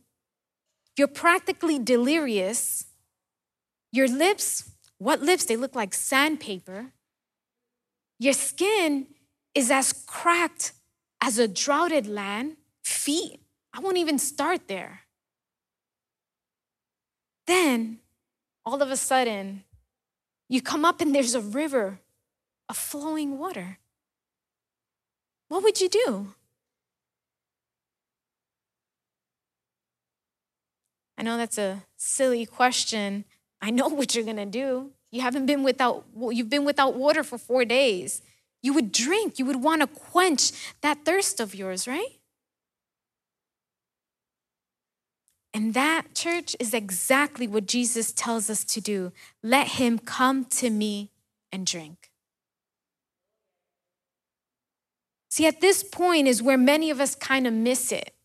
You're 0.97 1.08
practically 1.08 1.80
delirious. 1.80 2.86
Your 3.91 4.08
lips, 4.08 4.71
what 4.97 5.21
lips? 5.21 5.45
They 5.45 5.56
look 5.56 5.75
like 5.75 5.93
sandpaper. 5.93 6.91
Your 8.19 8.34
skin 8.34 9.08
is 9.54 9.71
as 9.71 9.93
cracked 10.06 10.73
as 11.21 11.38
a 11.38 11.47
droughted 11.47 12.08
land, 12.08 12.58
feet. 12.84 13.39
I 13.73 13.80
won't 13.80 13.97
even 13.97 14.19
start 14.19 14.67
there. 14.67 15.01
Then, 17.47 17.99
all 18.65 18.82
of 18.82 18.89
a 18.89 18.97
sudden, 18.97 19.63
you 20.49 20.62
come 20.62 20.86
up 20.86 21.01
and 21.01 21.13
there's 21.13 21.36
a 21.36 21.41
river 21.41 21.99
of 22.69 22.78
flowing 22.78 23.38
water. 23.38 23.80
What 25.47 25.63
would 25.63 25.79
you 25.79 25.89
do? 25.89 26.34
I 31.17 31.23
know 31.23 31.38
that's 31.38 31.58
a 31.58 31.84
silly 31.97 32.45
question. 32.45 33.25
I 33.62 33.69
know 33.71 33.88
what 33.97 34.15
you're 34.15 34.23
going 34.23 34.38
to 34.38 34.45
do. 34.45 34.91
You 35.12 35.21
haven't 35.21 35.45
been 35.45 35.63
without 35.63 36.03
you've 36.31 36.49
been 36.49 36.65
without 36.65 36.95
water 36.95 37.23
for 37.23 37.38
4 37.38 37.63
days. 37.65 38.21
You 38.62 38.73
would 38.73 38.91
drink, 38.91 39.38
you 39.38 39.45
would 39.45 39.62
want 39.62 39.81
to 39.81 39.88
quench 39.88 40.51
that 40.81 41.05
thirst 41.05 41.39
of 41.39 41.53
yours, 41.53 41.88
right? 41.88 42.19
And 45.53 45.73
that, 45.73 46.13
church, 46.13 46.53
is 46.60 46.73
exactly 46.73 47.47
what 47.47 47.65
Jesus 47.65 48.12
tells 48.12 48.49
us 48.49 48.65
to 48.65 48.81
do. 48.81 49.13
Let 49.41 49.67
him 49.79 49.99
come 49.99 50.43
to 50.45 50.69
me 50.69 51.12
and 51.49 51.65
drink. 51.65 52.12
See, 55.35 55.47
at 55.47 55.59
this 55.59 55.83
point 55.83 56.29
is 56.29 56.41
where 56.41 56.57
many 56.57 56.89
of 56.89 57.01
us 57.01 57.13
kind 57.13 57.45
of 57.45 57.51
miss 57.51 57.91
it. 57.91 58.15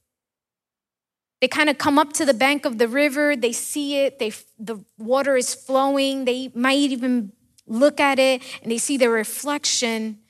They 1.40 1.48
kind 1.48 1.68
of 1.68 1.76
come 1.76 1.98
up 1.98 2.12
to 2.12 2.24
the 2.24 2.32
bank 2.32 2.64
of 2.64 2.78
the 2.78 2.86
river, 2.86 3.34
they 3.34 3.50
see 3.50 3.96
it, 3.96 4.20
they, 4.20 4.32
the 4.60 4.84
water 4.96 5.36
is 5.36 5.52
flowing, 5.52 6.24
they 6.24 6.52
might 6.54 6.78
even 6.78 7.32
look 7.66 7.98
at 7.98 8.20
it 8.20 8.42
and 8.62 8.70
they 8.70 8.78
see 8.78 8.96
the 8.96 9.10
reflection, 9.10 10.20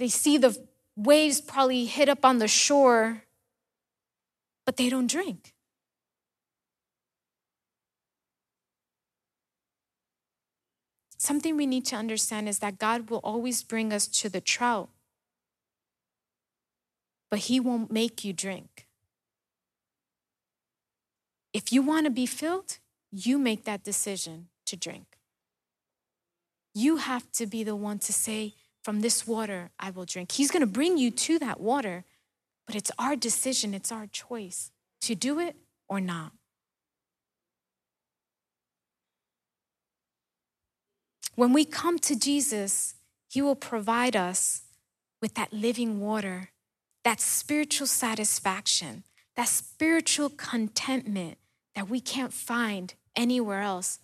they 0.00 0.08
see 0.08 0.38
the 0.38 0.58
waves 0.96 1.40
probably 1.40 1.84
hit 1.84 2.08
up 2.08 2.24
on 2.24 2.38
the 2.38 2.48
shore, 2.48 3.22
but 4.66 4.78
they 4.78 4.90
don't 4.90 5.08
drink. 5.08 5.54
Something 11.16 11.56
we 11.56 11.66
need 11.66 11.86
to 11.86 11.94
understand 11.94 12.48
is 12.48 12.58
that 12.58 12.80
God 12.80 13.08
will 13.08 13.20
always 13.22 13.62
bring 13.62 13.92
us 13.92 14.08
to 14.08 14.28
the 14.28 14.40
trout, 14.40 14.88
but 17.32 17.40
He 17.40 17.58
won't 17.58 17.90
make 17.90 18.26
you 18.26 18.34
drink. 18.34 18.86
If 21.54 21.72
you 21.72 21.80
want 21.80 22.04
to 22.04 22.10
be 22.10 22.26
filled, 22.26 22.76
you 23.10 23.38
make 23.38 23.64
that 23.64 23.82
decision 23.82 24.48
to 24.66 24.76
drink. 24.76 25.16
You 26.74 26.98
have 26.98 27.32
to 27.32 27.46
be 27.46 27.64
the 27.64 27.74
one 27.74 27.98
to 28.00 28.12
say, 28.12 28.52
from 28.84 29.00
this 29.00 29.26
water 29.26 29.70
I 29.80 29.88
will 29.88 30.04
drink. 30.04 30.32
He's 30.32 30.50
going 30.50 30.60
to 30.60 30.66
bring 30.66 30.98
you 30.98 31.10
to 31.10 31.38
that 31.38 31.58
water, 31.58 32.04
but 32.66 32.76
it's 32.76 32.90
our 32.98 33.16
decision, 33.16 33.72
it's 33.72 33.90
our 33.90 34.06
choice 34.06 34.70
to 35.00 35.14
do 35.14 35.40
it 35.40 35.56
or 35.88 36.02
not. 36.02 36.32
When 41.34 41.54
we 41.54 41.64
come 41.64 41.98
to 42.00 42.14
Jesus, 42.14 42.96
He 43.26 43.40
will 43.40 43.56
provide 43.56 44.16
us 44.16 44.64
with 45.22 45.32
that 45.36 45.50
living 45.50 45.98
water, 45.98 46.50
that 47.04 47.20
spiritual 47.20 47.86
satisfaction, 47.86 49.04
that 49.36 49.48
spiritual 49.48 50.30
contentment 50.30 51.38
that 51.74 51.88
we 51.88 52.00
can't 52.00 52.32
find 52.32 52.94
anywhere 53.16 53.62
else 53.62 53.98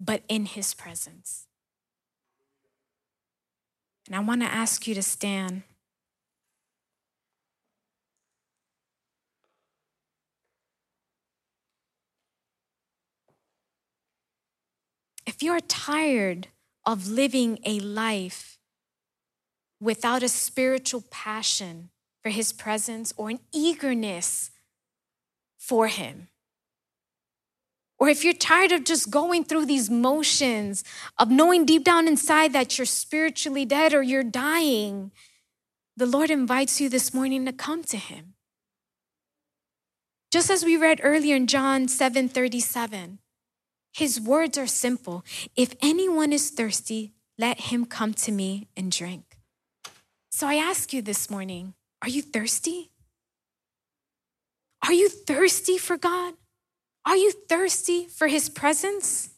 but 0.00 0.22
in 0.28 0.46
His 0.46 0.74
presence. 0.74 1.46
And 4.06 4.16
I 4.16 4.20
want 4.20 4.40
to 4.42 4.46
ask 4.46 4.86
you 4.86 4.94
to 4.94 5.02
stand. 5.02 5.62
If 15.26 15.42
you're 15.42 15.60
tired 15.60 16.48
of 16.86 17.08
living 17.08 17.58
a 17.64 17.80
life 17.80 18.58
without 19.78 20.22
a 20.22 20.28
spiritual 20.28 21.04
passion 21.10 21.90
for 22.28 22.32
His 22.32 22.52
presence 22.52 23.14
or 23.16 23.30
an 23.30 23.40
eagerness 23.54 24.50
for 25.56 25.86
Him, 25.86 26.28
or 27.98 28.10
if 28.10 28.22
you're 28.22 28.34
tired 28.34 28.70
of 28.70 28.84
just 28.84 29.10
going 29.10 29.44
through 29.44 29.64
these 29.64 29.88
motions 29.88 30.84
of 31.16 31.30
knowing 31.30 31.64
deep 31.64 31.84
down 31.84 32.06
inside 32.06 32.52
that 32.52 32.76
you're 32.76 32.84
spiritually 32.84 33.64
dead 33.64 33.94
or 33.94 34.02
you're 34.02 34.22
dying, 34.22 35.10
the 35.96 36.04
Lord 36.04 36.30
invites 36.30 36.82
you 36.82 36.90
this 36.90 37.14
morning 37.14 37.46
to 37.46 37.52
come 37.52 37.82
to 37.84 37.96
Him. 37.96 38.34
Just 40.30 40.50
as 40.50 40.66
we 40.66 40.76
read 40.76 41.00
earlier 41.02 41.34
in 41.34 41.46
John 41.46 41.88
7 41.88 42.28
37, 42.28 43.20
His 43.94 44.20
words 44.20 44.58
are 44.58 44.66
simple 44.66 45.24
If 45.56 45.74
anyone 45.80 46.34
is 46.34 46.50
thirsty, 46.50 47.14
let 47.38 47.72
him 47.72 47.86
come 47.86 48.12
to 48.14 48.32
me 48.32 48.68
and 48.76 48.92
drink. 48.92 49.38
So 50.30 50.46
I 50.46 50.56
ask 50.56 50.92
you 50.92 51.00
this 51.00 51.30
morning 51.30 51.72
are 52.02 52.08
you 52.08 52.22
thirsty? 52.22 52.90
Are 54.86 54.92
you 54.92 55.08
thirsty 55.08 55.78
for 55.78 55.96
God? 55.96 56.34
Are 57.04 57.16
you 57.16 57.32
thirsty 57.48 58.06
for 58.06 58.28
His 58.28 58.48
presence? 58.48 59.30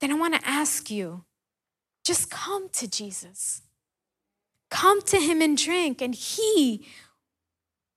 Then 0.00 0.12
I 0.12 0.14
want 0.14 0.34
to 0.34 0.48
ask 0.48 0.90
you 0.90 1.24
just 2.04 2.30
come 2.30 2.68
to 2.70 2.88
Jesus. 2.88 3.62
Come 4.70 5.02
to 5.02 5.18
Him 5.18 5.40
and 5.40 5.56
drink, 5.56 6.00
and 6.00 6.14
He 6.14 6.86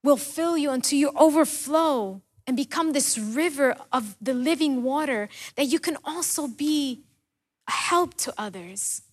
will 0.03 0.17
fill 0.17 0.57
you 0.57 0.71
until 0.71 0.99
you 0.99 1.11
overflow 1.15 2.21
and 2.47 2.57
become 2.57 2.91
this 2.91 3.17
river 3.17 3.75
of 3.91 4.15
the 4.21 4.33
living 4.33 4.83
water 4.83 5.29
that 5.55 5.65
you 5.65 5.79
can 5.79 5.97
also 6.03 6.47
be 6.47 7.03
a 7.67 7.71
help 7.71 8.15
to 8.15 8.33
others. 8.37 9.03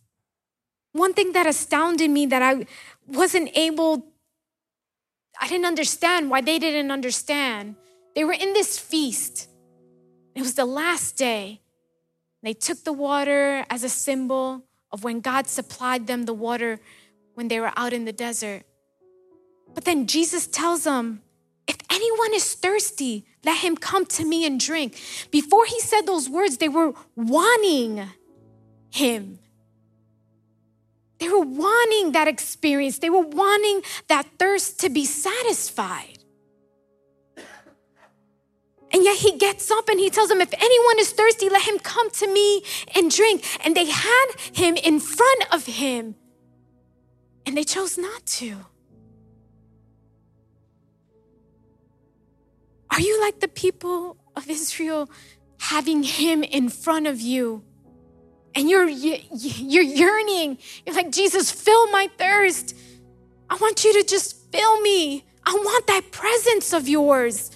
One 0.99 1.15
thing 1.15 1.33
that 1.33 1.47
astounded 1.47 2.11
me 2.11 2.27
that 2.27 2.43
I 2.43 2.67
wasn't 3.07 3.51
able, 3.55 4.05
I 5.41 5.47
didn't 5.47 5.67
understand 5.67 6.29
why 6.29 6.41
they 6.41 6.59
didn't 6.59 6.91
understand. 6.91 7.77
They 8.15 8.25
were 8.25 8.33
in 8.33 8.53
this 8.53 8.79
feast. 8.79 9.49
It 10.35 10.43
was 10.43 10.55
the 10.55 10.65
last 10.65 11.17
day. 11.17 11.61
They 12.43 12.53
took 12.53 12.83
the 12.83 12.93
water 12.93 13.65
as 13.71 13.85
a 13.85 13.89
symbol 13.89 14.65
of 14.91 15.05
when 15.05 15.21
God 15.21 15.47
supplied 15.47 16.07
them 16.09 16.25
the 16.25 16.35
water 16.35 16.81
when 17.35 17.49
they 17.49 17.61
were 17.61 17.73
out 17.77 17.93
in 17.93 18.05
the 18.05 18.13
desert. 18.13 18.65
But 19.75 19.85
then 19.85 20.07
Jesus 20.07 20.47
tells 20.49 20.85
them, 20.85 21.23
if 21.69 21.77
anyone 21.91 22.35
is 22.35 22.55
thirsty, 22.55 23.27
let 23.45 23.59
him 23.59 23.77
come 23.77 24.07
to 24.07 24.25
me 24.25 24.45
and 24.47 24.59
drink. 24.59 24.99
Before 25.31 25.65
he 25.67 25.79
said 25.81 26.03
those 26.03 26.29
words, 26.29 26.57
they 26.57 26.69
were 26.69 26.95
wanting 27.15 28.09
him. 28.91 29.39
They 31.19 31.29
were 31.29 31.41
wanting 31.41 32.13
that 32.13 32.29
experience, 32.29 32.99
they 32.99 33.11
were 33.11 33.27
wanting 33.27 33.83
that 34.09 34.27
thirst 34.39 34.81
to 34.81 34.89
be 34.89 35.05
satisfied. 35.05 36.19
And 38.91 39.05
yet 39.05 39.19
he 39.19 39.37
gets 39.37 39.71
up 39.71 39.89
and 39.89 40.01
he 40.01 40.09
tells 40.09 40.29
them, 40.29 40.41
If 40.41 40.53
anyone 40.55 40.99
is 40.99 41.11
thirsty, 41.13 41.49
let 41.49 41.63
him 41.63 41.79
come 41.79 42.11
to 42.13 42.33
me 42.33 42.63
and 42.95 43.11
drink. 43.11 43.45
And 43.65 43.77
they 43.77 43.85
had 43.85 44.27
him 44.53 44.77
in 44.77 44.99
front 44.99 45.45
of 45.53 45.67
him, 45.67 46.15
and 47.45 47.57
they 47.57 47.65
chose 47.65 47.99
not 47.99 48.25
to. 48.27 48.57
Are 52.91 53.01
you 53.01 53.21
like 53.21 53.41
the 53.41 53.49
people 53.49 54.17
of 54.35 54.49
Israel 54.49 55.11
having 55.61 56.03
him 56.03 56.43
in 56.43 56.69
front 56.69 57.07
of 57.07 57.21
you? 57.21 57.63
And 58.59 58.69
you're, 58.69 58.89
you're 58.89 59.85
yearning. 59.85 60.59
You're 60.85 60.97
like, 60.97 61.13
Jesus, 61.13 61.49
fill 61.49 61.89
my 61.93 62.11
thirst. 62.19 62.75
I 63.49 63.55
want 63.55 63.85
you 63.85 63.93
to 64.03 64.03
just 64.03 64.51
fill 64.51 64.81
me. 64.81 65.25
I 65.47 65.53
want 65.53 65.87
that 65.87 66.11
presence 66.11 66.73
of 66.73 66.89
yours. 66.89 67.53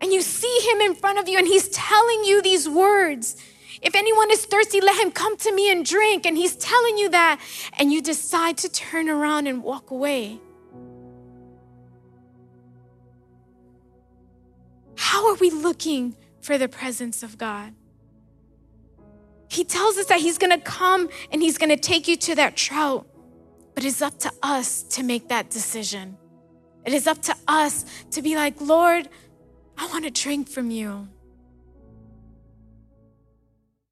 And 0.00 0.12
you 0.12 0.20
see 0.20 0.70
him 0.70 0.80
in 0.82 0.94
front 0.94 1.18
of 1.18 1.28
you, 1.28 1.36
and 1.36 1.48
he's 1.48 1.68
telling 1.70 2.22
you 2.22 2.40
these 2.40 2.68
words. 2.68 3.42
If 3.82 3.96
anyone 3.96 4.30
is 4.30 4.44
thirsty, 4.44 4.80
let 4.80 5.04
him 5.04 5.10
come 5.10 5.36
to 5.38 5.52
me 5.52 5.68
and 5.72 5.84
drink. 5.84 6.26
And 6.26 6.36
he's 6.36 6.54
telling 6.54 6.96
you 6.96 7.08
that, 7.08 7.40
and 7.76 7.92
you 7.92 8.00
decide 8.00 8.56
to 8.58 8.68
turn 8.68 9.08
around 9.08 9.48
and 9.48 9.64
walk 9.64 9.90
away. 9.90 10.38
How 14.94 15.28
are 15.28 15.34
we 15.34 15.50
looking 15.50 16.16
for 16.40 16.56
the 16.56 16.68
presence 16.68 17.24
of 17.24 17.36
God? 17.36 17.74
He 19.48 19.64
tells 19.64 19.96
us 19.96 20.06
that 20.06 20.20
He's 20.20 20.38
gonna 20.38 20.60
come 20.60 21.08
and 21.32 21.42
He's 21.42 21.58
gonna 21.58 21.76
take 21.76 22.06
you 22.06 22.16
to 22.16 22.34
that 22.36 22.56
trout, 22.56 23.06
but 23.74 23.84
it's 23.84 24.02
up 24.02 24.18
to 24.20 24.32
us 24.42 24.82
to 24.84 25.02
make 25.02 25.28
that 25.28 25.50
decision. 25.50 26.16
It 26.84 26.92
is 26.92 27.06
up 27.06 27.20
to 27.22 27.34
us 27.46 27.84
to 28.12 28.22
be 28.22 28.36
like, 28.36 28.60
Lord, 28.60 29.08
I 29.76 29.86
wanna 29.88 30.10
drink 30.10 30.48
from 30.48 30.70
you. 30.70 31.08